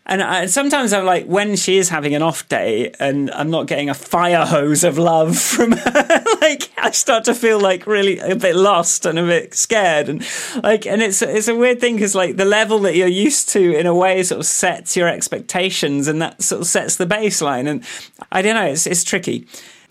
[0.04, 3.68] and I, sometimes I'm like, when she is having an off day and I'm not
[3.68, 8.18] getting a fire hose of love from her, like I start to feel like really
[8.18, 10.26] a bit lost and a bit scared, and
[10.62, 13.78] like, and it's it's a weird thing because like the level that you're used to
[13.78, 17.68] in a way sort of sets your expectations, and that sort of sets the baseline,
[17.68, 17.84] and
[18.32, 19.46] I don't know, it's it's tricky.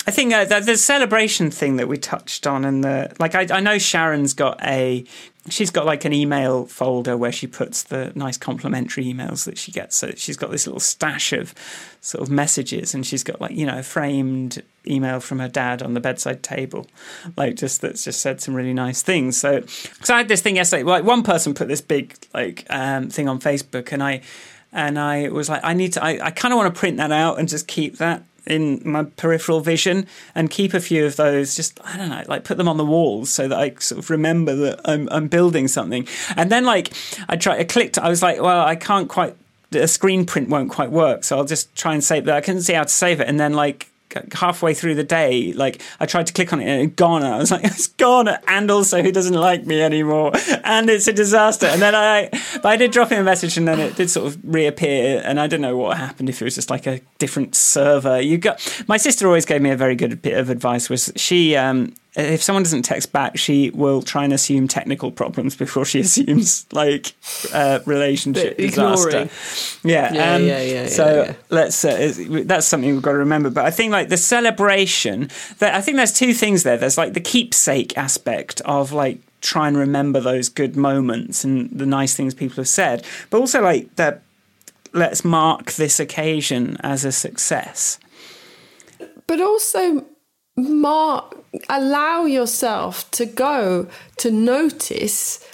[0.08, 3.48] I think uh, the, the, celebration thing that we touched on, and the like, I,
[3.52, 5.06] I, know Sharon's got a,
[5.48, 9.72] she's got like an email folder where she puts the nice complimentary emails that she
[9.72, 9.96] gets.
[9.96, 11.54] So she's got this little stash of
[12.02, 15.84] sort of messages, and she's got like you know a framed email from her dad
[15.84, 16.88] on the bedside table,
[17.38, 19.38] like just that's just said some really nice things.
[19.38, 23.12] So, because I had this thing yesterday, like one person put this big like um,
[23.12, 24.22] thing on Facebook, and I
[24.74, 27.12] and I was like, I need to, I, I kind of want to print that
[27.12, 31.56] out and just keep that in my peripheral vision and keep a few of those
[31.56, 34.10] just i don't know like put them on the walls so that i sort of
[34.10, 36.08] remember that i'm, I'm building something.
[36.36, 36.92] And then like
[37.30, 39.36] i tried i clicked i was like well i can't quite
[39.74, 42.36] a screen print won't quite work so i'll just try and save that.
[42.36, 43.28] I couldn't see how to save it.
[43.28, 43.91] And then like
[44.34, 47.24] halfway through the day, like I tried to click on it and it gone.
[47.24, 48.28] I was like, it's gone.
[48.48, 50.32] And also, he doesn't like me anymore.
[50.64, 51.66] And it's a disaster.
[51.66, 54.28] And then I, but I did drop him a message and then it did sort
[54.28, 55.22] of reappear.
[55.24, 58.22] And I don't know what happened if it was just like a different server.
[58.22, 61.56] You got, my sister always gave me a very good bit of advice was she,
[61.56, 66.00] um, if someone doesn't text back, she will try and assume technical problems before she
[66.02, 67.14] assumes like
[67.54, 69.30] uh, relationship disaster.
[69.88, 71.34] Yeah, yeah, um, yeah, yeah, So yeah.
[71.50, 72.14] let's uh,
[72.46, 73.50] that's something we've got to remember.
[73.50, 76.78] But I think like the celebration, that I think there's two things there.
[76.78, 81.86] There's like the keepsake aspect of like try and remember those good moments and the
[81.86, 84.20] nice things people have said, but also like the
[84.94, 88.00] let's mark this occasion as a success.
[89.28, 90.06] But also
[90.56, 91.38] mark
[91.70, 93.88] allow yourself to go
[94.18, 95.46] to notice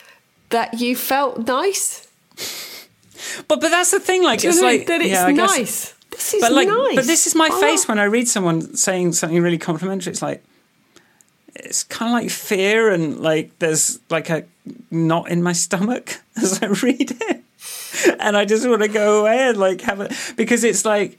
[0.49, 2.07] that you felt nice
[3.47, 6.51] but but that's the thing like it's like that it's yeah, nice this is but
[6.51, 6.95] like nice.
[6.95, 7.61] but this is my oh.
[7.61, 10.43] face when i read someone saying something really complimentary it's like
[11.55, 14.45] it's kind of like fear and like there's like a
[14.91, 17.43] knot in my stomach as i read it
[18.19, 21.17] and i just want to go away and like have it because it's like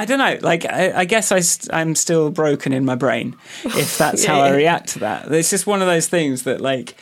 [0.00, 0.38] I don't know.
[0.40, 4.30] Like, I, I guess I st- I'm still broken in my brain if that's yeah,
[4.30, 5.30] how I react to that.
[5.30, 6.94] It's just one of those things that, like,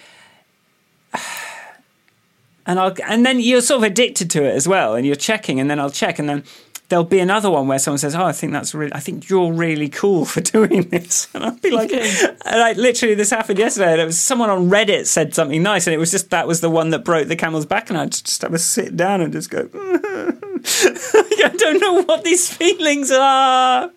[2.66, 5.60] and I'll and then you're sort of addicted to it as well, and you're checking,
[5.60, 6.42] and then I'll check, and then
[6.88, 9.52] there'll be another one where someone says, "Oh, I think that's really, I think you're
[9.52, 13.92] really cool for doing this," and I'll be like, and like literally, this happened yesterday.
[13.92, 16.62] And it was someone on Reddit said something nice, and it was just that was
[16.62, 19.32] the one that broke the camel's back, and I just have to sit down and
[19.32, 19.68] just go.
[21.44, 23.90] I don't know what these feelings are.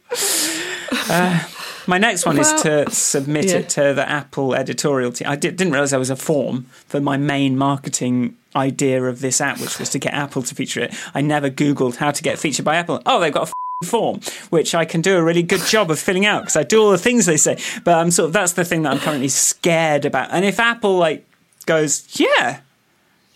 [1.10, 1.44] Uh,
[1.88, 3.58] my next one well, is to submit yeah.
[3.58, 5.28] it to the Apple editorial team.
[5.28, 9.42] I did, not realize there was a form for my main marketing idea of this
[9.42, 10.94] app, which was to get Apple to feature it.
[11.14, 13.02] I never Googled how to get featured by Apple.
[13.06, 16.26] Oh, they've got a form which I can do a really good job of filling
[16.26, 17.58] out because I do all the things they say.
[17.84, 20.30] But I'm sort of that's the thing that I'm currently scared about.
[20.32, 21.26] And if Apple like
[21.66, 22.62] goes, yeah,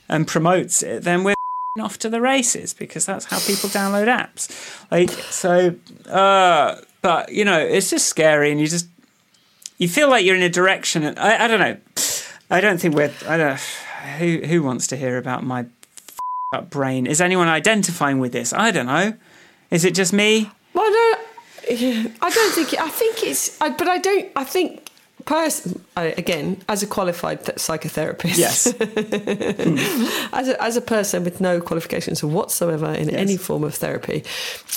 [0.07, 1.35] and promotes it, then we're
[1.79, 4.49] off to the races because that's how people download apps.
[4.91, 5.75] Like so,
[6.09, 8.87] uh, but you know, it's just scary, and you just
[9.77, 11.03] you feel like you're in a direction.
[11.03, 11.77] And I, I don't know.
[12.49, 13.11] I don't think we're.
[13.27, 13.59] I don't.
[14.19, 15.65] Who who wants to hear about my
[16.53, 17.07] up brain?
[17.07, 18.53] Is anyone identifying with this?
[18.53, 19.13] I don't know.
[19.71, 20.49] Is it just me?
[20.73, 21.17] Well, no.
[21.67, 22.79] I don't think.
[22.79, 23.59] I think it's.
[23.59, 24.31] I, but I don't.
[24.35, 24.84] I think
[25.25, 28.67] person again as a qualified psychotherapist yes
[30.33, 33.17] as, a, as a person with no qualifications whatsoever in yes.
[33.17, 34.23] any form of therapy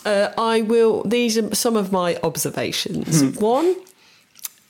[0.07, 3.41] uh, i will these are some of my observations mm.
[3.41, 3.77] one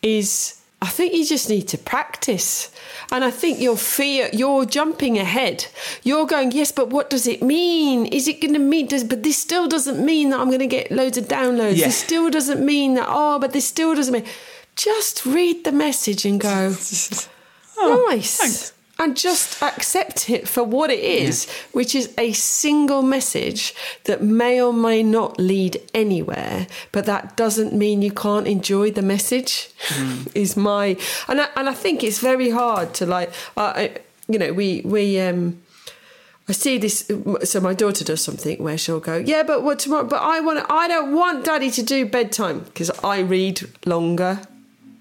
[0.03, 2.73] is i think you just need to practice
[3.11, 5.67] and I think your fear, you're jumping ahead.
[6.03, 8.05] You're going, yes, but what does it mean?
[8.07, 10.67] Is it going to mean, does, but this still doesn't mean that I'm going to
[10.67, 11.77] get loads of downloads.
[11.77, 11.87] Yeah.
[11.87, 14.27] This still doesn't mean that, oh, but this still doesn't mean
[14.79, 16.75] just read the message and go,
[17.79, 18.37] oh, nice.
[18.39, 18.73] Thanks.
[19.01, 21.53] And just accept it for what it is, yeah.
[21.71, 23.73] which is a single message
[24.05, 29.03] that may or may not lead anywhere, but that doesn't mean you can't enjoy the
[29.03, 29.71] message.
[29.91, 30.33] Mm.
[30.35, 30.97] Is my
[31.29, 33.87] and I, and I think it's very hard to like, uh,
[34.27, 35.63] you know, we we um,
[36.49, 37.09] I see this.
[37.45, 40.09] So my daughter does something where she'll go, yeah, but what tomorrow?
[40.09, 40.67] But I want.
[40.69, 44.41] I don't want Daddy to do bedtime because I read longer.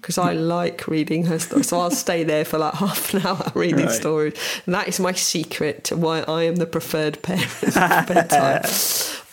[0.08, 3.52] Because I like reading her stories, so I'll stay there for like half an hour
[3.54, 3.94] reading Right.
[3.94, 4.32] stories.
[4.64, 8.62] And that is my secret to why I am the preferred parent for bedtime.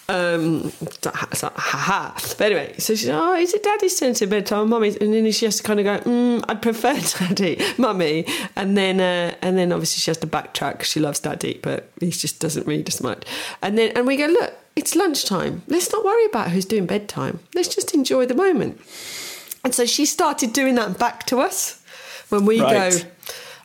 [0.10, 0.70] Um,
[1.02, 2.16] so, so, ha ha.
[2.38, 4.98] But anyway, so she's, oh, is it daddy's turn to bedtime, mummy's?
[4.98, 6.94] And then she has to kind of go, mm, I'd prefer
[7.26, 8.26] daddy, mummy.
[8.58, 11.90] And then, uh, and then obviously she has to backtrack 'cause she loves daddy, but
[12.02, 13.24] he just doesn't read as much.
[13.62, 15.62] And then, and we go, look, it's lunchtime.
[15.70, 17.40] Let's not worry about who's doing bedtime.
[17.56, 18.82] Let's just enjoy the moment.
[19.66, 21.82] And so she started doing that back to us
[22.30, 22.92] when we Right.
[22.94, 23.00] go.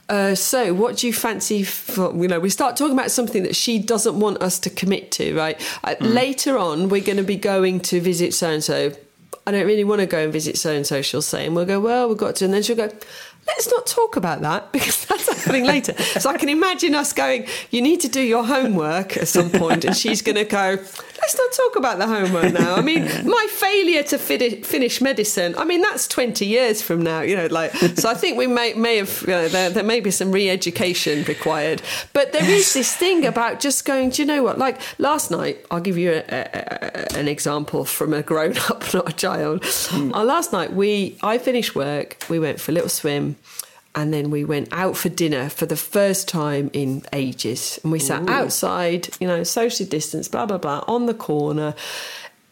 [0.09, 2.13] Uh, so, what do you fancy for?
[2.17, 5.37] You know, we start talking about something that she doesn't want us to commit to,
[5.37, 5.61] right?
[5.85, 8.93] Uh, Later on, we're going to be going to visit so and so.
[9.47, 11.01] I don't really want to go and visit so and so.
[11.01, 12.91] She'll say, and we'll go, well, we've got to, and then she'll go.
[13.57, 15.95] Let's not talk about that because that's happening later.
[16.03, 19.85] So I can imagine us going, you need to do your homework at some point,
[19.85, 20.79] and she's going to go,
[21.21, 22.75] let's not talk about the homework now.
[22.75, 27.21] I mean, my failure to fini- finish medicine, I mean, that's 20 years from now,
[27.21, 30.01] you know, like, so I think we may, may have, you know, there, there may
[30.01, 31.83] be some re education required.
[32.13, 34.59] But there is this thing about just going, do you know what?
[34.59, 38.95] Like last night, I'll give you a, a, a, an example from a grown up,
[38.95, 39.65] not a child.
[39.93, 43.37] Uh, last night, we, I finished work, we went for a little swim.
[43.95, 47.81] And then we went out for dinner for the first time in ages.
[47.83, 51.75] And we sat outside, you know, socially distanced, blah, blah, blah, on the corner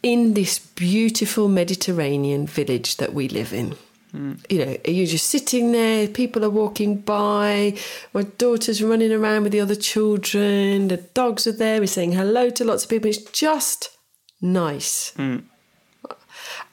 [0.03, 3.75] in this beautiful Mediterranean village that we live in.
[4.11, 4.33] Hmm.
[4.49, 7.77] You know, you're just sitting there, people are walking by,
[8.13, 12.49] my daughter's running around with the other children, the dogs are there, we're saying hello
[12.49, 13.09] to lots of people.
[13.09, 13.95] It's just
[14.41, 15.11] nice.
[15.11, 15.37] Hmm.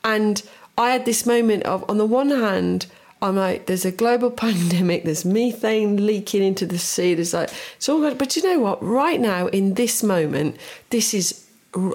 [0.03, 0.43] And
[0.79, 2.87] I had this moment of, on the one hand,
[3.23, 7.89] I'm like, there's a global pandemic, there's methane leaking into the sea, there's like, it's
[7.89, 8.19] all good.
[8.19, 8.83] But you know what?
[8.83, 10.57] Right now, in this moment,
[10.91, 11.47] this is,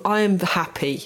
[0.05, 1.05] I am happy.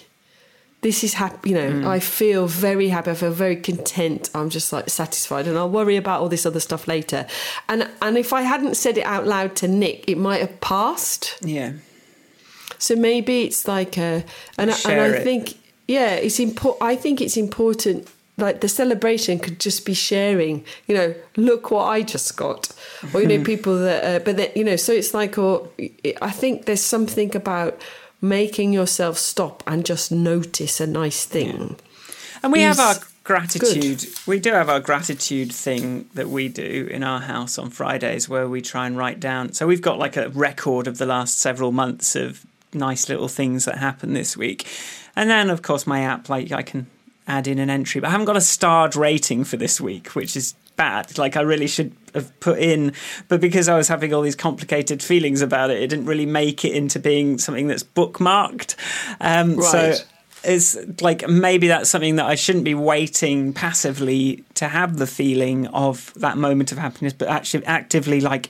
[0.82, 3.10] This is happy, you know, I feel very happy.
[3.10, 4.30] I feel very content.
[4.36, 7.26] I'm just like satisfied and I'll worry about all this other stuff later.
[7.68, 11.40] And, and if I hadn't said it out loud to Nick, it might have passed.
[11.42, 11.74] Yeah.
[12.78, 14.24] So maybe it's like a,
[14.60, 16.84] and, I- and I think, yeah, it's important.
[16.84, 18.08] I think it's important.
[18.38, 20.66] Like the celebration could just be sharing.
[20.88, 22.70] You know, look what I just got,
[23.14, 24.04] or you know, people that.
[24.04, 25.70] Uh, but then you know, so it's like, or
[26.22, 27.82] I think there's something about
[28.22, 31.78] making yourself stop and just notice a nice thing.
[32.44, 34.06] And we have our gratitude.
[34.28, 38.48] We do have our gratitude thing that we do in our house on Fridays where
[38.48, 39.54] we try and write down.
[39.54, 43.66] So we've got like a record of the last several months of nice little things
[43.66, 44.68] that happened this week.
[45.16, 46.88] And then, of course, my app, like I can
[47.28, 50.36] add in an entry, but I haven't got a starred rating for this week, which
[50.36, 51.18] is bad.
[51.18, 52.94] Like I really should have put in,
[53.28, 56.64] but because I was having all these complicated feelings about it, it didn't really make
[56.64, 58.76] it into being something that's bookmarked.
[59.20, 60.06] Um, So
[60.44, 65.68] it's like maybe that's something that I shouldn't be waiting passively to have the feeling
[65.68, 68.50] of that moment of happiness, but actually actively like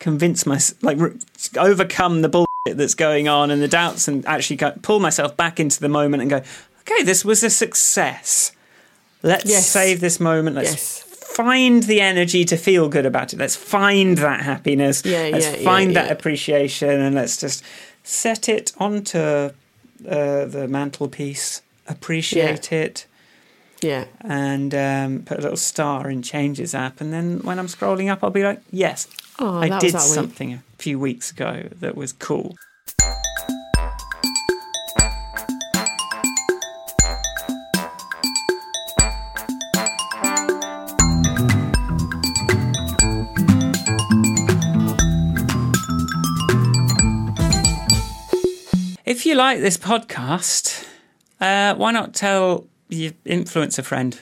[0.00, 1.16] convince myself, like re-
[1.56, 5.80] overcome the bullshit that's going on and the doubts, and actually pull myself back into
[5.80, 6.42] the moment and go,
[6.88, 8.52] okay, this was a success.
[9.22, 9.68] Let's Yes.
[9.68, 10.54] save this moment.
[10.56, 11.00] Let's Yes.
[11.34, 13.38] find the energy to feel good about it.
[13.38, 15.02] Let's find that happiness.
[15.04, 16.12] Yeah, let's yeah, yeah, find that yeah.
[16.12, 17.62] appreciation, and let's just
[18.02, 19.50] set it onto uh,
[20.44, 21.62] the mantelpiece.
[21.86, 23.06] Appreciate it
[23.82, 27.00] Yeah, and um, put a little star in Changes app.
[27.00, 29.06] And then when I'm scrolling up, I'll be like, yes,
[29.38, 30.14] Oh, I did that week.
[30.14, 32.56] something a few weeks ago that was cool.
[49.24, 50.86] If you like this podcast,
[51.40, 54.20] uh, why not tell your influencer friend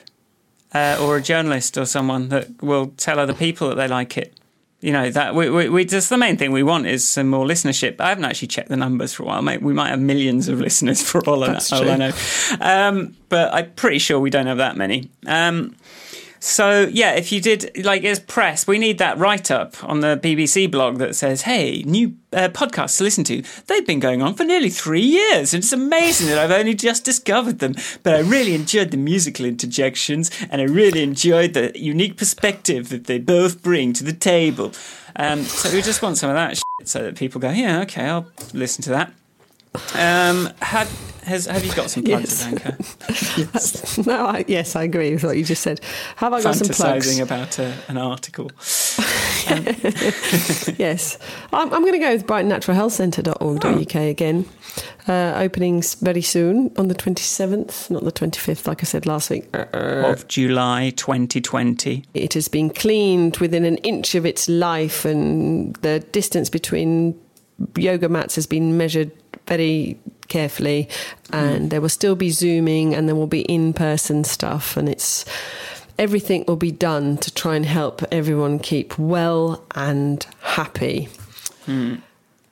[0.73, 4.33] uh, or a journalist or someone that will tell other people that they like it?
[4.79, 7.45] You know that we, we, we just the main thing we want is some more
[7.45, 7.99] listenership.
[7.99, 9.41] I haven't actually checked the numbers for a while.
[9.41, 12.11] Mate, we might have millions of listeners for all, I, That's all I know,
[12.61, 15.09] um, but I'm pretty sure we don't have that many.
[15.25, 15.75] Um,
[16.43, 20.19] so yeah, if you did like as press, we need that write up on the
[20.21, 23.43] BBC blog that says, "Hey, new uh, podcasts to listen to.
[23.67, 27.05] They've been going on for nearly three years, and it's amazing that I've only just
[27.05, 27.75] discovered them.
[28.03, 33.05] But I really enjoyed the musical interjections, and I really enjoyed the unique perspective that
[33.05, 34.73] they both bring to the table."
[35.15, 38.03] Um, so we just want some of that shit so that people go, "Yeah, okay,
[38.03, 39.13] I'll listen to that."
[39.95, 40.89] Um, have
[41.23, 42.53] has have you got some plugs, Yes.
[42.53, 44.07] Anka?
[44.07, 45.79] no, I, yes, I agree with what you just said.
[46.17, 47.17] Have I got some plugs?
[47.19, 48.51] about a, an article.
[50.77, 51.17] yes.
[51.51, 54.45] I'm, I'm going to go with brightonnaturalhealthcentre.org.uk again.
[55.07, 59.47] Uh, openings very soon on the 27th, not the 25th, like I said last week.
[59.53, 62.03] of July 2020.
[62.13, 67.19] It has been cleaned within an inch of its life, and the distance between
[67.75, 69.11] yoga mats has been measured
[69.53, 69.97] very
[70.27, 70.89] carefully.
[71.31, 75.25] And there will still be Zooming, and there will be in person stuff, and it's
[75.99, 81.07] everything will be done to try and help everyone keep well and happy.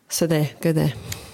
[0.09, 0.93] So there, go there.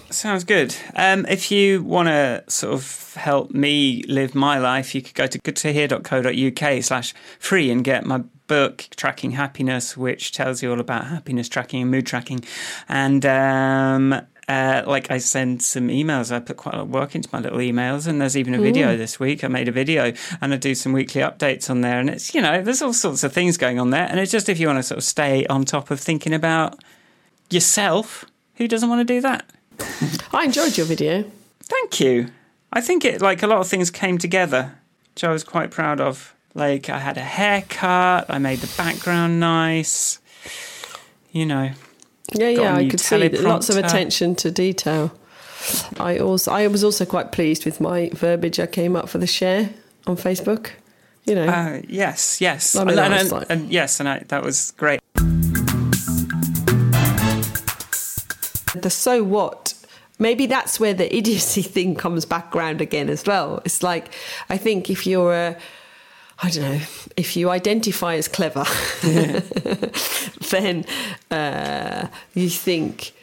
[0.09, 0.73] Sounds good.
[0.95, 5.27] Um, if you want to sort of help me live my life, you could go
[5.27, 11.07] to goodtohear.co.uk slash free and get my book, Tracking Happiness, which tells you all about
[11.07, 12.39] happiness tracking and mood tracking.
[12.87, 17.15] And um, uh, like I send some emails, I put quite a lot of work
[17.15, 19.43] into my little emails, and there's even a video this week.
[19.43, 21.99] I made a video and I do some weekly updates on there.
[21.99, 24.07] And it's, you know, there's all sorts of things going on there.
[24.09, 26.79] And it's just if you want to sort of stay on top of thinking about
[27.49, 28.25] yourself,
[28.55, 29.49] who doesn't want to do that?
[30.33, 31.29] I enjoyed your video.
[31.63, 32.29] Thank you.
[32.71, 34.77] I think it like a lot of things came together,
[35.13, 36.33] which I was quite proud of.
[36.53, 40.19] Like I had a haircut, I made the background nice.
[41.31, 41.71] You know,
[42.33, 45.11] Yeah, yeah, I could see lots of attention to detail.
[45.99, 49.27] I also, I was also quite pleased with my verbiage I came up for the
[49.27, 49.69] share
[50.05, 50.71] on Facebook.
[51.25, 54.43] You know, uh, yes, yes, I mean, and, and- like- and yes, and I, that
[54.43, 54.99] was great.
[58.75, 59.73] the so what
[60.19, 64.13] maybe that's where the idiocy thing comes back round again as well it's like
[64.49, 65.57] i think if you're a
[66.43, 66.81] i don't know
[67.15, 68.65] if you identify as clever
[70.51, 70.85] then
[71.31, 73.13] uh, you think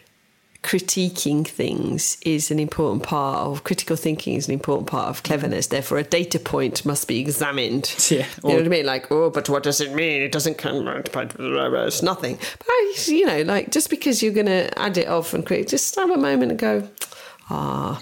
[0.63, 5.67] critiquing things is an important part of critical thinking is an important part of cleverness
[5.67, 8.87] therefore a data point must be examined Yeah, you know what I mean?
[8.87, 10.23] Like, oh, but what does it mean?
[10.23, 10.87] It doesn't come.
[10.89, 12.37] It's nothing.
[12.59, 15.69] But I- you know, like just because you're going to add it off and create,
[15.69, 16.89] just have a moment and go,
[17.51, 18.01] ah.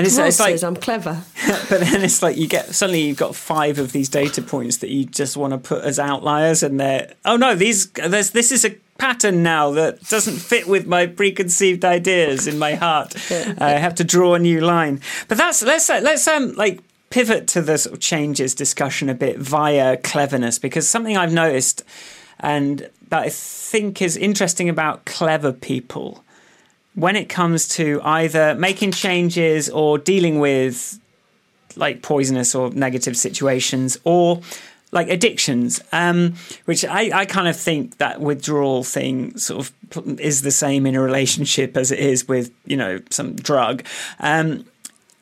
[0.00, 1.22] And it's, it's like, I'm clever.
[1.68, 4.88] but then it's like you get suddenly you've got five of these data points that
[4.88, 8.64] you just want to put as outliers, and they're oh no, these there's this is
[8.64, 13.14] a pattern now that doesn't fit with my preconceived ideas in my heart.
[13.58, 15.00] I have to draw a new line.
[15.28, 16.80] But that's let's let's um like
[17.10, 21.82] pivot to the sort of changes discussion a bit via cleverness because something I've noticed
[22.38, 26.24] and that I think is interesting about clever people
[26.94, 30.98] when it comes to either making changes or dealing with
[31.76, 34.40] like poisonous or negative situations or
[34.92, 36.34] like addictions, um,
[36.64, 40.96] which I, I kind of think that withdrawal thing sort of is the same in
[40.96, 43.84] a relationship as it is with, you know, some drug.
[44.18, 44.64] Um,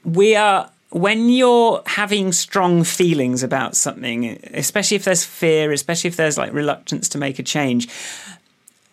[0.05, 6.16] we are when you're having strong feelings about something, especially if there's fear, especially if
[6.16, 7.89] there's like reluctance to make a change,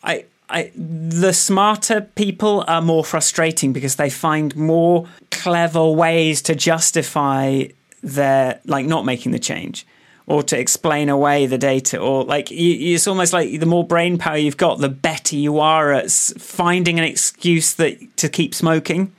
[0.04, 6.56] I, I, the smarter people are more frustrating because they find more clever ways to
[6.56, 7.66] justify
[8.04, 9.88] their like not making the change
[10.28, 14.18] or to explain away the data or like you, it's almost like the more brain
[14.18, 19.12] power you've got the better you are at finding an excuse that to keep smoking.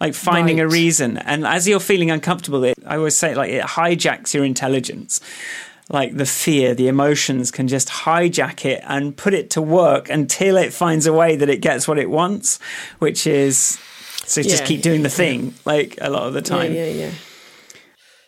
[0.00, 1.16] Like finding a reason.
[1.18, 5.20] And as you're feeling uncomfortable it i always say like it hijacks your intelligence
[5.90, 10.56] like the fear the emotions can just hijack it and put it to work until
[10.56, 12.58] it finds a way that it gets what it wants
[12.98, 13.78] which is
[14.26, 16.72] so just keep doing the thing like a lot of the time.
[16.72, 17.10] Yeah, yeah, yeah.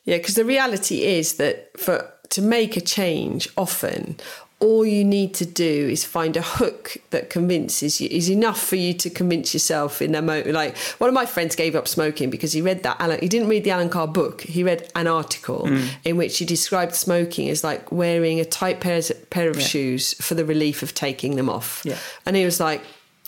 [0.04, 4.16] Yeah, because the reality is that for to make a change, often
[4.58, 8.76] all you need to do is find a hook that convinces you is enough for
[8.76, 10.50] you to convince yourself in a moment.
[10.52, 13.18] Like one of my friends gave up smoking because he read that Allen.
[13.20, 14.40] He didn't read the Allen Carr book.
[14.40, 15.88] He read an article mm.
[16.04, 19.66] in which he described smoking as like wearing a tight pair pair of Yeah.
[19.66, 21.82] shoes for the relief of taking them off.
[21.84, 21.98] Yeah.
[22.24, 22.82] And he was like.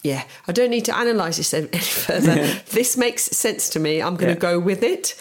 [0.04, 2.36] Yeah, I don't need to analyse this any further.
[2.70, 4.00] this makes sense to me.
[4.00, 4.52] I'm going to Yeah.
[4.52, 5.14] go with it.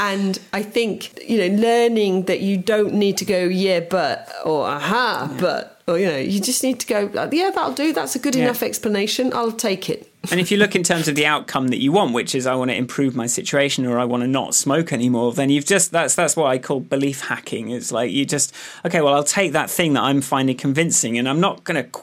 [0.00, 4.66] And I think, you know, learning that you don't need to go, yeah, but, or
[4.66, 7.92] aha, but, or, you know, you just need to go, yeah, that'll do.
[7.92, 8.44] That's a good Yeah.
[8.44, 9.32] enough explanation.
[9.32, 10.10] I'll take it.
[10.32, 12.54] And if you look in terms of the outcome that you want, which is I
[12.56, 15.92] want to improve my situation or I want to not smoke anymore, then you've just
[15.92, 17.68] that's that's what I call belief hacking.
[17.70, 18.54] It's like you just
[18.86, 22.00] okay, well I'll take that thing that I'm finding convincing, and I'm not going to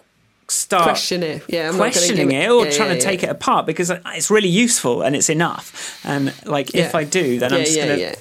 [0.51, 1.43] start Question it.
[1.47, 4.29] Yeah, I'm questioning it, it- or yeah, trying yeah, to take it apart because it's
[4.29, 5.99] really useful and it's enough.
[6.05, 8.13] And like if I do, then I'm just gonna.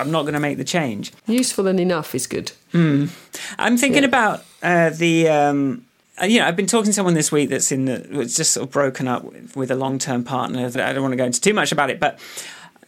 [0.00, 1.12] I'm not going to make the change.
[1.26, 2.52] Useful and enough is good.
[2.74, 5.28] I'm thinking about uh, the.
[5.28, 5.84] Um,
[6.20, 8.20] uh, you know, I've been talking to someone this week that's in the.
[8.20, 10.68] It's just sort of broken up with, with a long term partner.
[10.68, 12.18] That I don't want to go into too much about it, but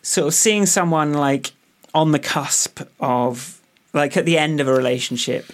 [0.03, 1.53] sort of seeing someone like
[1.95, 3.61] on the cusp of,
[3.93, 5.47] like at the end of a relationship.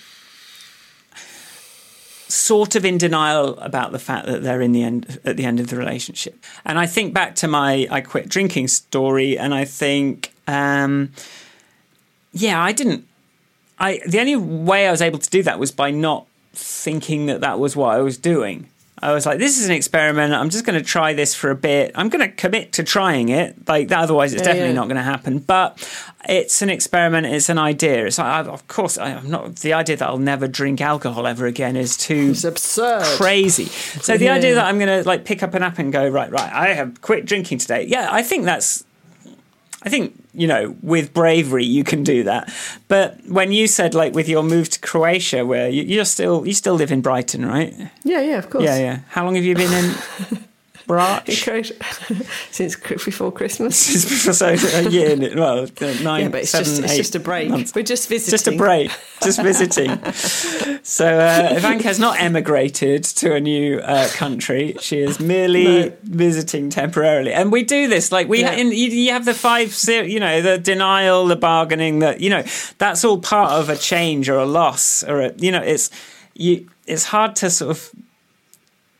[2.28, 5.60] Sort of in denial about the fact that they're in the end at the end
[5.60, 6.42] of the relationship.
[6.64, 11.12] And I think back to my I quit drinking story, and I think, um,
[12.32, 13.06] yeah, I didn't.
[13.78, 17.42] I the only way I was able to do that was by not thinking that
[17.42, 18.68] that was what I was doing.
[19.02, 20.32] I was like, this is an experiment.
[20.32, 21.92] I'm just going to try this for a bit.
[21.94, 23.68] I'm going to commit to trying it.
[23.68, 24.74] Like that, otherwise, it's Yeah, definitely yeah.
[24.76, 25.38] not going to happen.
[25.40, 25.86] But
[26.28, 27.26] it's an experiment.
[27.26, 28.06] It's an idea.
[28.06, 29.56] It's like, I, of course, I, I'm not.
[29.56, 33.04] The idea that I'll never drink alcohol ever again is too It's absurd.
[33.18, 33.66] crazy.
[33.66, 34.34] So the Yeah.
[34.34, 36.68] idea that I'm going to like pick up an app and go right, right, I
[36.68, 37.84] have quit drinking today.
[37.86, 38.82] Yeah, I think that's.
[39.86, 42.52] I think you know, with bravery, you can do that.
[42.88, 46.52] But when you said like with your move to Croatia, where you, you're still you
[46.52, 47.74] still live in Brighton, right?
[48.04, 48.64] Yeah, yeah, of course.
[48.64, 48.98] Yeah, yeah.
[49.08, 49.94] How long have you been in
[50.86, 51.26] Brach?
[52.50, 53.76] Since before Christmas.
[54.38, 55.66] so a year, well,
[56.02, 57.48] nine, Yeah, but it's seven, just it's just a break.
[57.50, 57.74] months.
[57.74, 58.30] We're just visiting.
[58.32, 58.90] Just a break,
[59.22, 59.98] just visiting.
[60.82, 64.76] So uh, has not emigrated to a new uh, country.
[64.80, 65.92] She is merely No.
[66.04, 67.32] visiting temporarily.
[67.32, 68.52] And we do this like we Yeah.
[68.52, 71.98] in, you, you have the five, you know, the denial, the bargaining.
[72.00, 72.44] That you know,
[72.78, 75.90] that's all part of a change or a loss or a, you know, it's
[76.34, 76.68] you.
[76.86, 77.90] It's hard to sort of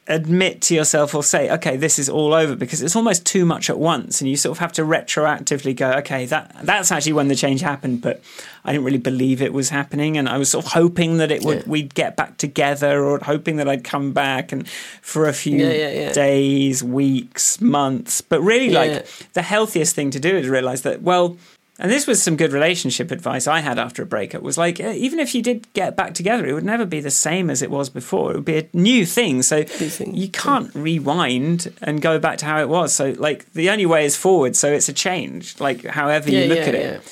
[0.09, 3.69] admit to yourself or say, okay, this is all over because it's almost too much
[3.69, 7.29] at once, and you sort of have to retroactively go, okay, that that's actually when
[7.29, 8.23] the change happened, but
[8.65, 11.43] I didn't really believe it was happening, and I was sort of hoping that it
[11.43, 11.63] would Yeah.
[11.67, 14.69] we'd get back together, or hoping that I'd come back, and
[15.03, 20.21] for a few Yeah, yeah, days, weeks, months, but really, like the healthiest thing to
[20.21, 21.37] do is realize that, well.
[21.79, 24.41] And this was some good relationship advice I had after a breakup.
[24.41, 27.11] Was like, eh, even if you did get back together, it would never be the
[27.11, 28.31] same as it was before.
[28.33, 29.43] It would be a new thing.
[29.43, 32.95] So thing, you can't rewind and go back to how it was.
[32.95, 34.57] So like the only way is forward.
[34.57, 35.61] So it's a change.
[35.61, 37.03] Like however you look at it.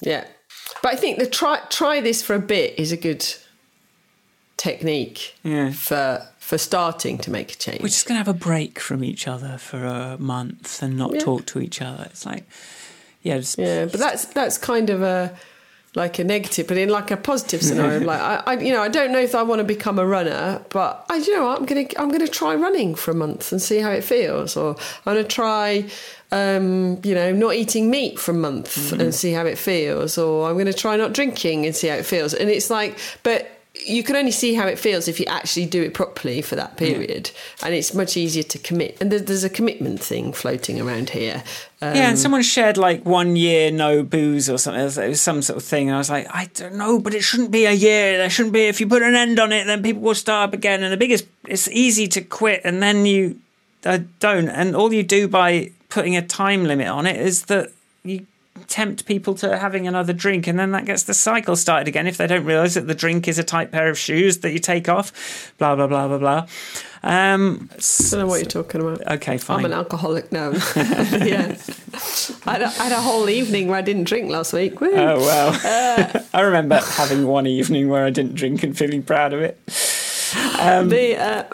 [0.00, 0.10] Yeah.
[0.12, 0.24] yeah.
[0.80, 3.26] But I think the try try this for a bit is a good
[4.56, 5.72] technique Yeah.
[5.72, 7.80] for for starting to make a change.
[7.80, 11.20] We're just gonna have a break from each other for a month and not Yeah.
[11.20, 12.04] talk to each other.
[12.10, 12.44] It's like,
[13.24, 15.36] yeah, just, yeah, but that's that's kind of a
[15.96, 18.00] like a negative, but in like a positive scenario.
[18.12, 20.60] like I, I, you know, I don't know if I want to become a runner,
[20.70, 23.60] but I, you know, what, I'm gonna I'm gonna try running for a month and
[23.60, 25.86] see how it feels, or I'm gonna try.
[26.32, 29.00] Um, you know, not eating meat for a month Mm-hmm.
[29.00, 31.94] and see how it feels, or I'm going to try not drinking and see how
[31.94, 32.34] it feels.
[32.34, 35.82] And it's like, but you can only see how it feels if you actually do
[35.82, 38.96] it properly for that period, and it's much easier to commit.
[39.00, 41.42] And there's, there's a commitment thing floating around here.
[41.82, 44.80] Um, yeah, and someone shared like one year no booze or something.
[44.80, 45.88] It was, it was some sort of thing.
[45.88, 48.16] And I was like, I don't know, but it shouldn't be a year.
[48.18, 48.66] There shouldn't be.
[48.66, 50.84] If you put an end on it, then people will start up again.
[50.84, 53.40] And the biggest, it's easy to quit, and then you
[53.84, 54.48] uh, don't.
[54.48, 57.72] And all you do by putting a time limit on it is that
[58.04, 58.26] you
[58.68, 62.06] tempt people to having another drink, and then that gets the cycle started again.
[62.06, 64.58] If they don't realise that the drink is a tight pair of shoes that you
[64.58, 66.46] take off, blah blah blah blah blah.
[67.04, 69.06] Um, I don't know what you're talking about.
[69.12, 69.58] okay, fine.
[69.58, 70.50] I'm an alcoholic now.
[70.76, 71.54] yeah.
[72.46, 74.80] I had, a, I had a whole evening where I didn't drink last week.
[74.80, 74.90] Woo.
[74.90, 79.40] Oh well, I remember having one evening where I didn't drink and feeling proud of
[79.42, 79.60] it.
[80.58, 81.44] Um, the uh,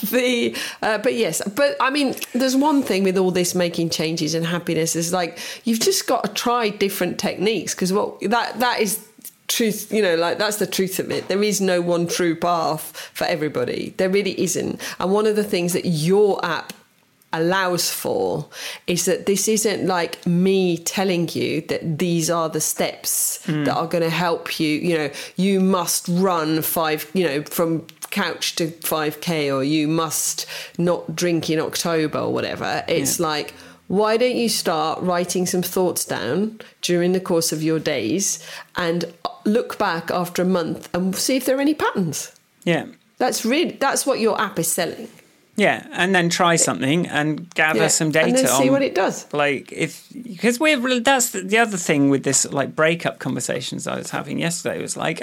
[0.10, 4.34] the uh, but yes, but I mean, there's one thing with all this making changes
[4.34, 8.80] and happiness is like you've just got to try different techniques because what that that
[8.80, 9.04] is
[9.48, 11.28] truth you know like that's the truth of it.
[11.28, 13.94] There is no one true path for everybody.
[13.96, 14.80] There really isn't.
[15.00, 16.72] And one of the things that your app
[17.32, 18.46] allows for
[18.86, 23.86] is that this isn't like me telling you that these are the steps that are
[23.86, 24.68] going to help you.
[24.68, 27.86] You know you must run five you know from
[28.22, 30.46] couch to 5k or you must
[30.76, 33.54] not drink in october or whatever it's like
[33.88, 38.46] why don't you start writing some thoughts down during the course of your days
[38.76, 42.30] and uh, look back after a month and see if there are any patterns?
[42.64, 45.08] Yeah, that's really that's what your app is selling.
[45.56, 48.82] Yeah, and then try something and gather Yeah, some data and then see on what
[48.82, 49.26] it does.
[49.32, 53.96] like if because we're that's the, the other thing with this like breakup conversations I
[53.96, 55.22] was having yesterday was like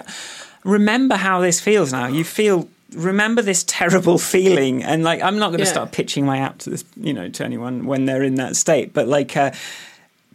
[0.64, 2.08] remember how this feels now.
[2.08, 5.72] You feel remember this terrible feeling and like I'm not going to Yeah.
[5.72, 8.94] start pitching my app to this you know to anyone when they're in that state
[8.94, 9.52] but like uh,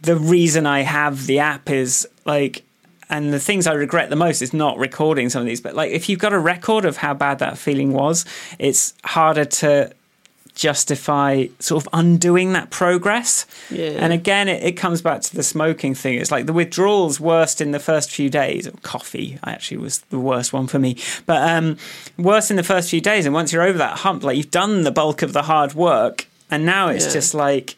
[0.01, 2.63] the reason I have the app is like
[3.09, 5.91] and the things I regret the most is not recording some of these but like
[5.91, 8.25] if you've got a record of how bad that feeling was
[8.59, 9.91] it's harder to
[10.61, 13.45] justify sort of undoing that progress.
[13.69, 13.97] Yeah.
[14.03, 16.19] and again it, it comes back to the smoking thing.
[16.19, 18.69] It's like the withdrawals worst in the first few days.
[18.83, 20.97] Coffee actually was the worst one for me.
[21.25, 21.77] But um
[22.17, 23.25] worse in the first few days.
[23.25, 26.27] And once you're over that hump like you've done the bulk of the hard work.
[26.49, 27.13] And now it's Yeah.
[27.13, 27.75] just like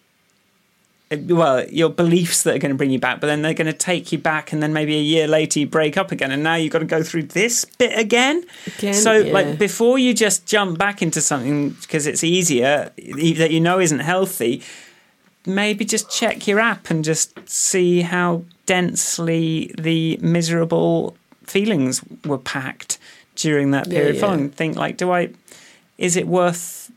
[1.15, 3.73] well, your beliefs that are going to bring you back, but then they're going to
[3.73, 6.55] take you back, and then maybe a year later you break up again, and now
[6.55, 8.43] you've got to go through this bit again.
[8.77, 9.33] Again, so, yeah.
[9.33, 13.99] like, before you just jump back into something because it's easier that you know isn't
[13.99, 14.61] healthy,
[15.45, 22.97] maybe just check your app and just see how densely the miserable feelings were packed
[23.35, 24.21] during that Yeah, period yeah.
[24.21, 24.49] following.
[24.49, 25.29] Think like, do I?
[25.97, 26.91] Is it worth?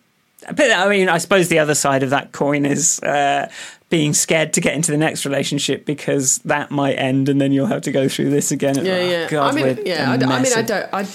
[0.55, 3.51] But I mean, I suppose the other side of that coin is uh,
[3.89, 7.67] being scared to get into the next relationship because that might end, and then you'll
[7.67, 8.85] have to go through this again.
[8.85, 9.29] Yeah, Oh, yeah.
[9.29, 10.11] God, I mean, yeah.
[10.11, 10.89] I, I mean, I don't.
[10.93, 11.07] I.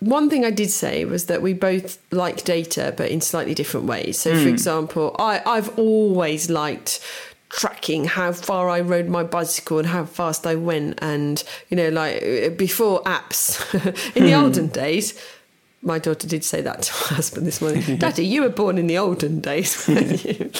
[0.00, 3.86] One thing I did say was that we both like data, but in slightly different
[3.86, 4.18] ways.
[4.18, 4.42] So, Hmm.
[4.42, 7.00] for example, I, I've always liked
[7.50, 11.88] tracking how far I rode my bicycle and how fast I went, and you know,
[11.90, 13.62] like before apps
[14.16, 14.28] in Hmm.
[14.28, 15.14] the olden days.
[15.84, 17.96] My daughter did say that to her husband this morning.
[17.98, 19.88] Daddy, you were born in the olden days.
[19.88, 20.50] you?"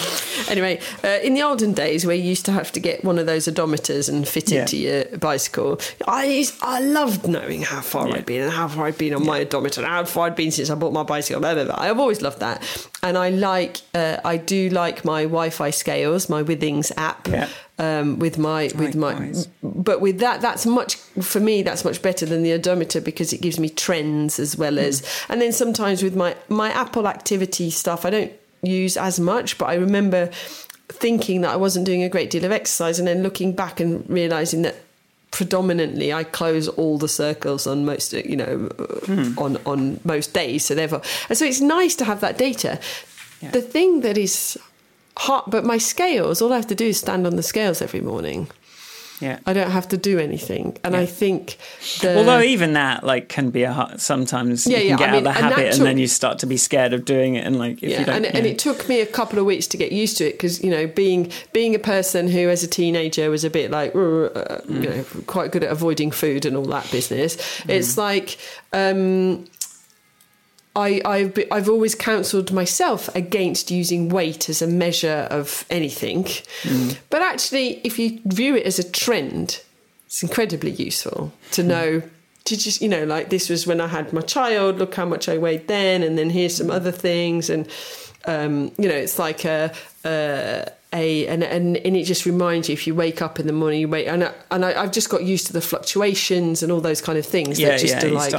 [0.49, 3.25] anyway, uh, in the olden days where you used to have to get one of
[3.25, 4.63] those odometers and fit Yeah.
[4.63, 8.15] it to your bicycle, I used- I loved knowing how far Yeah.
[8.15, 10.51] I'd been and how far I'd been on my odometer and how far I'd been
[10.51, 11.39] since I bought my bicycle.
[11.39, 11.75] Blah, blah, blah.
[11.77, 12.61] I've always loved that,
[13.01, 17.27] and I like uh, I do like my Wi-Fi scales, my Withings app.
[17.79, 19.47] Um, with my with Likewise.
[19.63, 23.33] my but with that that's much for me that's much better than the odometer because
[23.33, 27.71] it gives me trends as well as and then sometimes with my my apple activity
[27.71, 30.29] stuff i don't use as much but i remember
[30.89, 34.07] thinking that i wasn't doing a great deal of exercise and then looking back and
[34.07, 34.75] realizing that
[35.31, 38.69] predominantly i close all the circles on most you know
[39.37, 42.79] on on most days so therefore and so it's nice to have that data
[43.41, 43.49] Yeah.
[43.51, 44.59] the thing that is
[45.17, 48.01] hot but my scales all i have to do is stand on the scales every
[48.01, 48.47] morning
[49.19, 49.39] Yeah.
[49.45, 51.57] I don't have to do anything, and I think
[52.01, 55.05] the Although even that like can be a hard, sometimes Yeah, you can yeah, get
[55.05, 57.35] I out mean, the habit that and then you start to be scared of doing
[57.35, 59.45] it and like if you yeah, don't and, and it took me a couple of
[59.45, 62.63] weeks to get used to it because you know being being a person who as
[62.63, 66.57] a teenager was a bit like uh, you know quite good at avoiding food and
[66.57, 67.37] all that business.
[67.69, 68.37] It's like.
[68.73, 69.45] Um,
[70.75, 76.27] I, I've, be- I've always counselled myself against using weight as a measure of anything.
[77.09, 79.61] But actually, if you view it as a trend,
[80.07, 82.01] it's incredibly useful to know.
[82.45, 85.29] To just, you know, like this was when I had my child, look how much
[85.29, 87.49] I weighed then, and then here's some other things.
[87.49, 87.69] And,
[88.25, 89.71] um, you know, it's like a,
[90.03, 93.53] a, a and, and, and it just reminds you if you wake up in the
[93.53, 96.71] morning, you wait, and, I, and I, I've just got used to the fluctuations and
[96.71, 97.59] all those kind of things.
[97.59, 98.33] Yeah, that just yeah, like,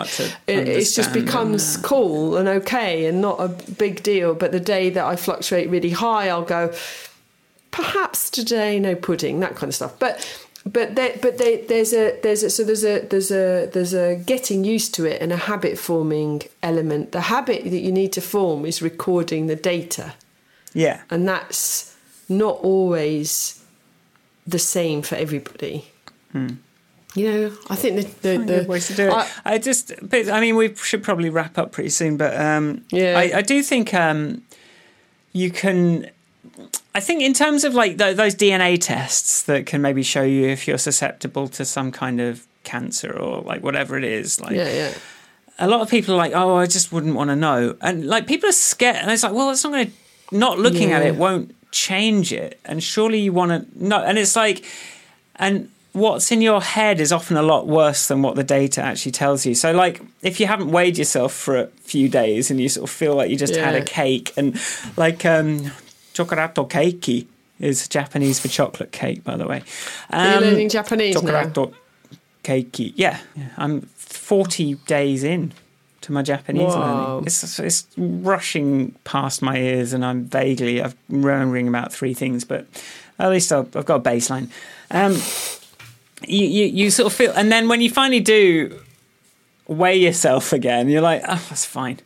[0.47, 4.35] it, it's just understand and, becomes uh, cool and okay and not a big deal.
[4.35, 6.73] But the day that I fluctuate really high, I'll go,
[7.71, 9.99] perhaps today no pudding, that kind of stuff.
[9.99, 13.93] But but there, but they, there's a there's a so there's a there's a there's
[13.93, 17.13] a getting used to it and a habit forming element.
[17.13, 20.15] The habit that you need to form is recording the data,
[20.73, 21.03] yeah.
[21.11, 21.94] and that's
[22.29, 23.63] not always
[24.47, 25.87] the same for everybody.
[27.17, 29.13] You know, I think the the, the ways to do it.
[29.13, 32.17] I- I, just, but I mean, we should probably wrap up pretty soon.
[32.17, 33.17] But um, Yeah.
[33.17, 34.43] I, I do think um,
[35.33, 36.11] you can.
[36.95, 40.49] I think in terms of like th- those DNA tests that can maybe show you
[40.49, 44.73] if you're susceptible to some kind of cancer or like whatever it is, like yeah,
[44.73, 44.95] yeah.
[45.59, 48.27] a lot of people are like, oh, I just wouldn't want to know, and like
[48.27, 49.93] people are scared, and it's like, well, it's not going to.
[50.33, 53.99] Not looking at it won't change it, and surely you want to know.
[54.03, 54.65] And it's like,
[55.37, 59.13] and what's in your head is often a lot worse than what the data actually
[59.13, 59.55] tells you.
[59.55, 62.95] So, like, if you haven't weighed yourself for a few days and you sort of
[62.95, 64.55] feel like you just had a cake, and
[64.97, 65.73] like um,
[66.15, 67.27] chocolato keiki
[67.61, 69.63] is Japanese for chocolate cake, by the way.
[70.11, 71.43] Are Um, learning Japanese now?
[71.43, 71.75] Chocolato
[72.43, 72.93] keiki.
[72.97, 73.49] Yeah, yeah.
[73.57, 75.53] I'm 40 days in
[76.05, 76.81] to my Japanese Wow.
[77.17, 77.27] learning.
[77.27, 82.67] It's, it's rushing past my ears, and I'm vaguely I'm remembering about three things, but
[83.19, 84.49] at least I've, I've got a baseline.
[84.91, 85.13] Um,
[86.27, 88.79] you, you you sort of feel, and then when you finally do
[89.67, 92.01] weigh yourself again, you're like, oh, that's fine.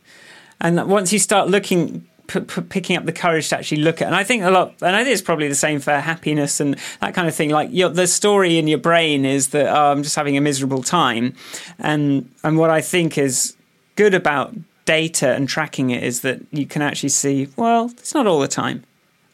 [0.61, 4.07] And once you start looking, p- p- picking up the courage to actually look at,
[4.07, 6.75] and I think a lot, and I think it's probably the same for happiness and
[7.01, 7.49] that kind of thing.
[7.49, 10.83] Like your, the story in your brain is that oh, I'm just having a miserable
[10.83, 11.33] time,
[11.77, 13.55] and and what I think is
[13.99, 18.25] good about data and tracking it is that you can actually see, well, it's not
[18.25, 18.81] all the time.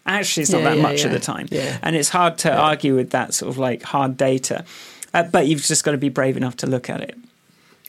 [0.07, 1.77] Actually, it's not Yeah, that yeah, much of the time, Yeah.
[1.83, 4.65] and it's hard to argue with that sort of like hard data.
[5.13, 7.15] Uh, but you've just got to be brave enough to look at it.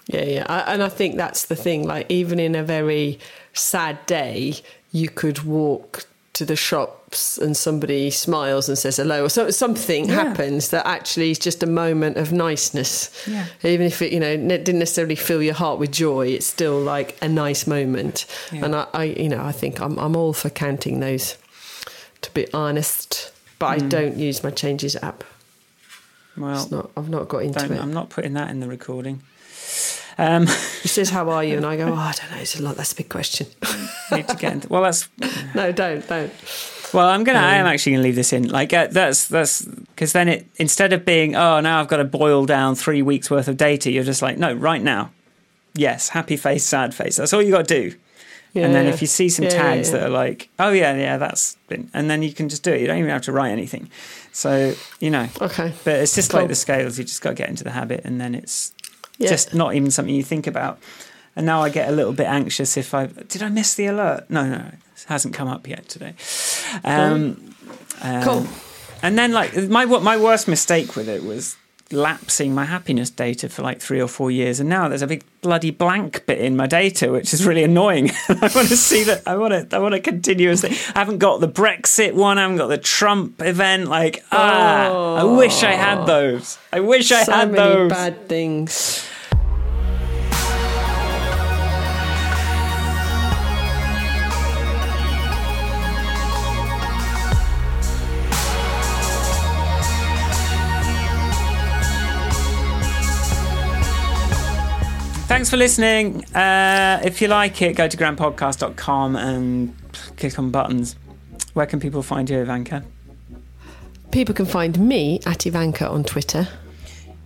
[0.06, 1.86] Yeah, yeah, I, and I think that's the thing.
[1.86, 3.18] Like, even in a very
[3.54, 4.56] sad day,
[4.92, 6.04] you could walk
[6.36, 10.16] to the shops and somebody smiles and says hello, or so, something Yeah.
[10.16, 13.10] happens that actually is just a moment of niceness.
[13.26, 13.46] Yeah.
[13.64, 17.16] Even if it, you know, didn't necessarily fill your heart with joy, it's still like
[17.22, 18.26] a nice moment.
[18.52, 18.66] Yeah.
[18.66, 21.38] And I, I, you know, I think I'm, I'm all for counting those.
[22.20, 23.32] To be honest.
[23.58, 23.88] but I hmm.
[23.88, 25.24] don't use my changes app.
[26.36, 26.90] Well, It's not.
[26.98, 27.80] I've not got into it.
[27.80, 29.22] I'm not putting that in the recording.
[30.18, 30.46] Um,
[30.82, 32.38] He says, "How are you?" And I go, "Oh, I don't know.
[32.38, 32.76] It's a lot.
[32.76, 33.46] That's a big question."
[34.12, 34.68] need to get into.
[34.68, 35.08] Well, that's
[35.54, 36.32] no, don't, don't.
[36.94, 37.40] Well, I'm gonna.
[37.40, 38.48] I am actually gonna leave this in.
[38.48, 42.04] Like uh, that's that's because then it instead of being oh now I've got to
[42.04, 45.10] boil down three weeks worth of data, you're just like no right now.
[45.74, 47.16] Yes, happy face, sad face.
[47.16, 47.96] That's all you got to do.
[48.54, 48.92] and then Yeah.
[48.94, 49.96] if you see some Yeah, yeah, tags yeah.
[49.98, 52.80] that are like oh yeah yeah that's been, and then you can just do it.
[52.80, 53.90] You don't even have to write anything.
[54.32, 55.72] So you know, Okay.
[55.84, 56.40] but it's just Cool.
[56.40, 56.98] like the scales.
[56.98, 58.72] You just got to get into the habit, and then it's
[59.18, 59.30] Yeah.
[59.30, 60.78] just not even something you think about.
[61.34, 64.24] And now I get a little bit anxious if I did I miss the alert?
[64.30, 66.14] No, no, it hasn't come up yet today.
[66.84, 67.54] Um,
[68.02, 68.46] um, Cool.
[69.02, 71.56] And then like my what my worst mistake with it was
[71.92, 75.24] lapsing my happiness data for like three or four years, and now there's a big
[75.40, 78.10] bloody blank bit in my data, which is really annoying.
[78.28, 79.22] I want to see that.
[79.26, 79.76] I want to.
[79.76, 80.70] I want to continuously.
[80.94, 82.38] I haven't got the Brexit one.
[82.38, 83.88] I haven't got the Trump event.
[83.88, 86.58] Like ah, I wish I had those.
[86.72, 87.90] I wish I so had those.
[87.90, 89.06] bad things.
[105.36, 106.24] Thanks for listening.
[106.34, 109.76] Uh, if you like it, go to grandpodcast.com and
[110.16, 110.96] click on buttons.
[111.52, 112.82] Where can people find you, Ivanka?
[114.12, 116.48] People can find me at Ivanka on Twitter.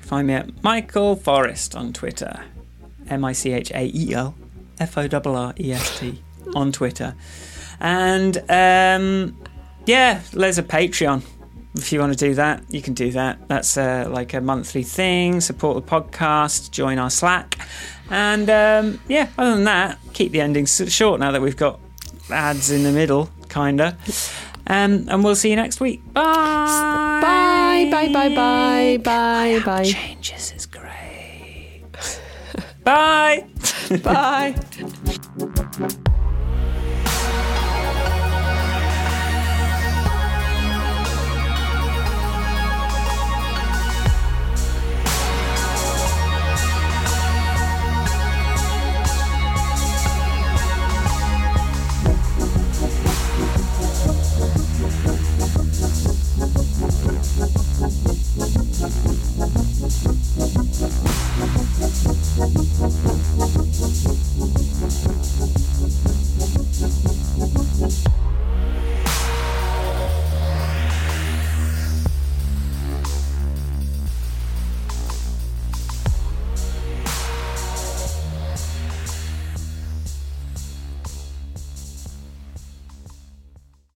[0.00, 2.42] Find me at Michael Forrest on Twitter.
[3.08, 4.34] M I C H A E L
[4.80, 6.20] F O R R E S T
[6.56, 7.14] on Twitter.
[7.78, 9.40] And um,
[9.86, 11.22] yeah, there's a Patreon.
[11.76, 13.46] If you want to do that, you can do that.
[13.46, 15.40] That's uh, like a monthly thing.
[15.40, 17.56] Support the podcast, join our Slack.
[18.10, 21.78] And um, yeah, other than that, keep the endings s- short now that we've got
[22.30, 23.96] ads in the middle, kinda.
[24.66, 26.00] Um, and we'll see you next week.
[26.12, 27.20] Bye.
[27.22, 31.82] Bye, bye, bye, bye, bye, bye, Changes is great.
[32.84, 33.46] Bye.
[34.02, 34.54] bye.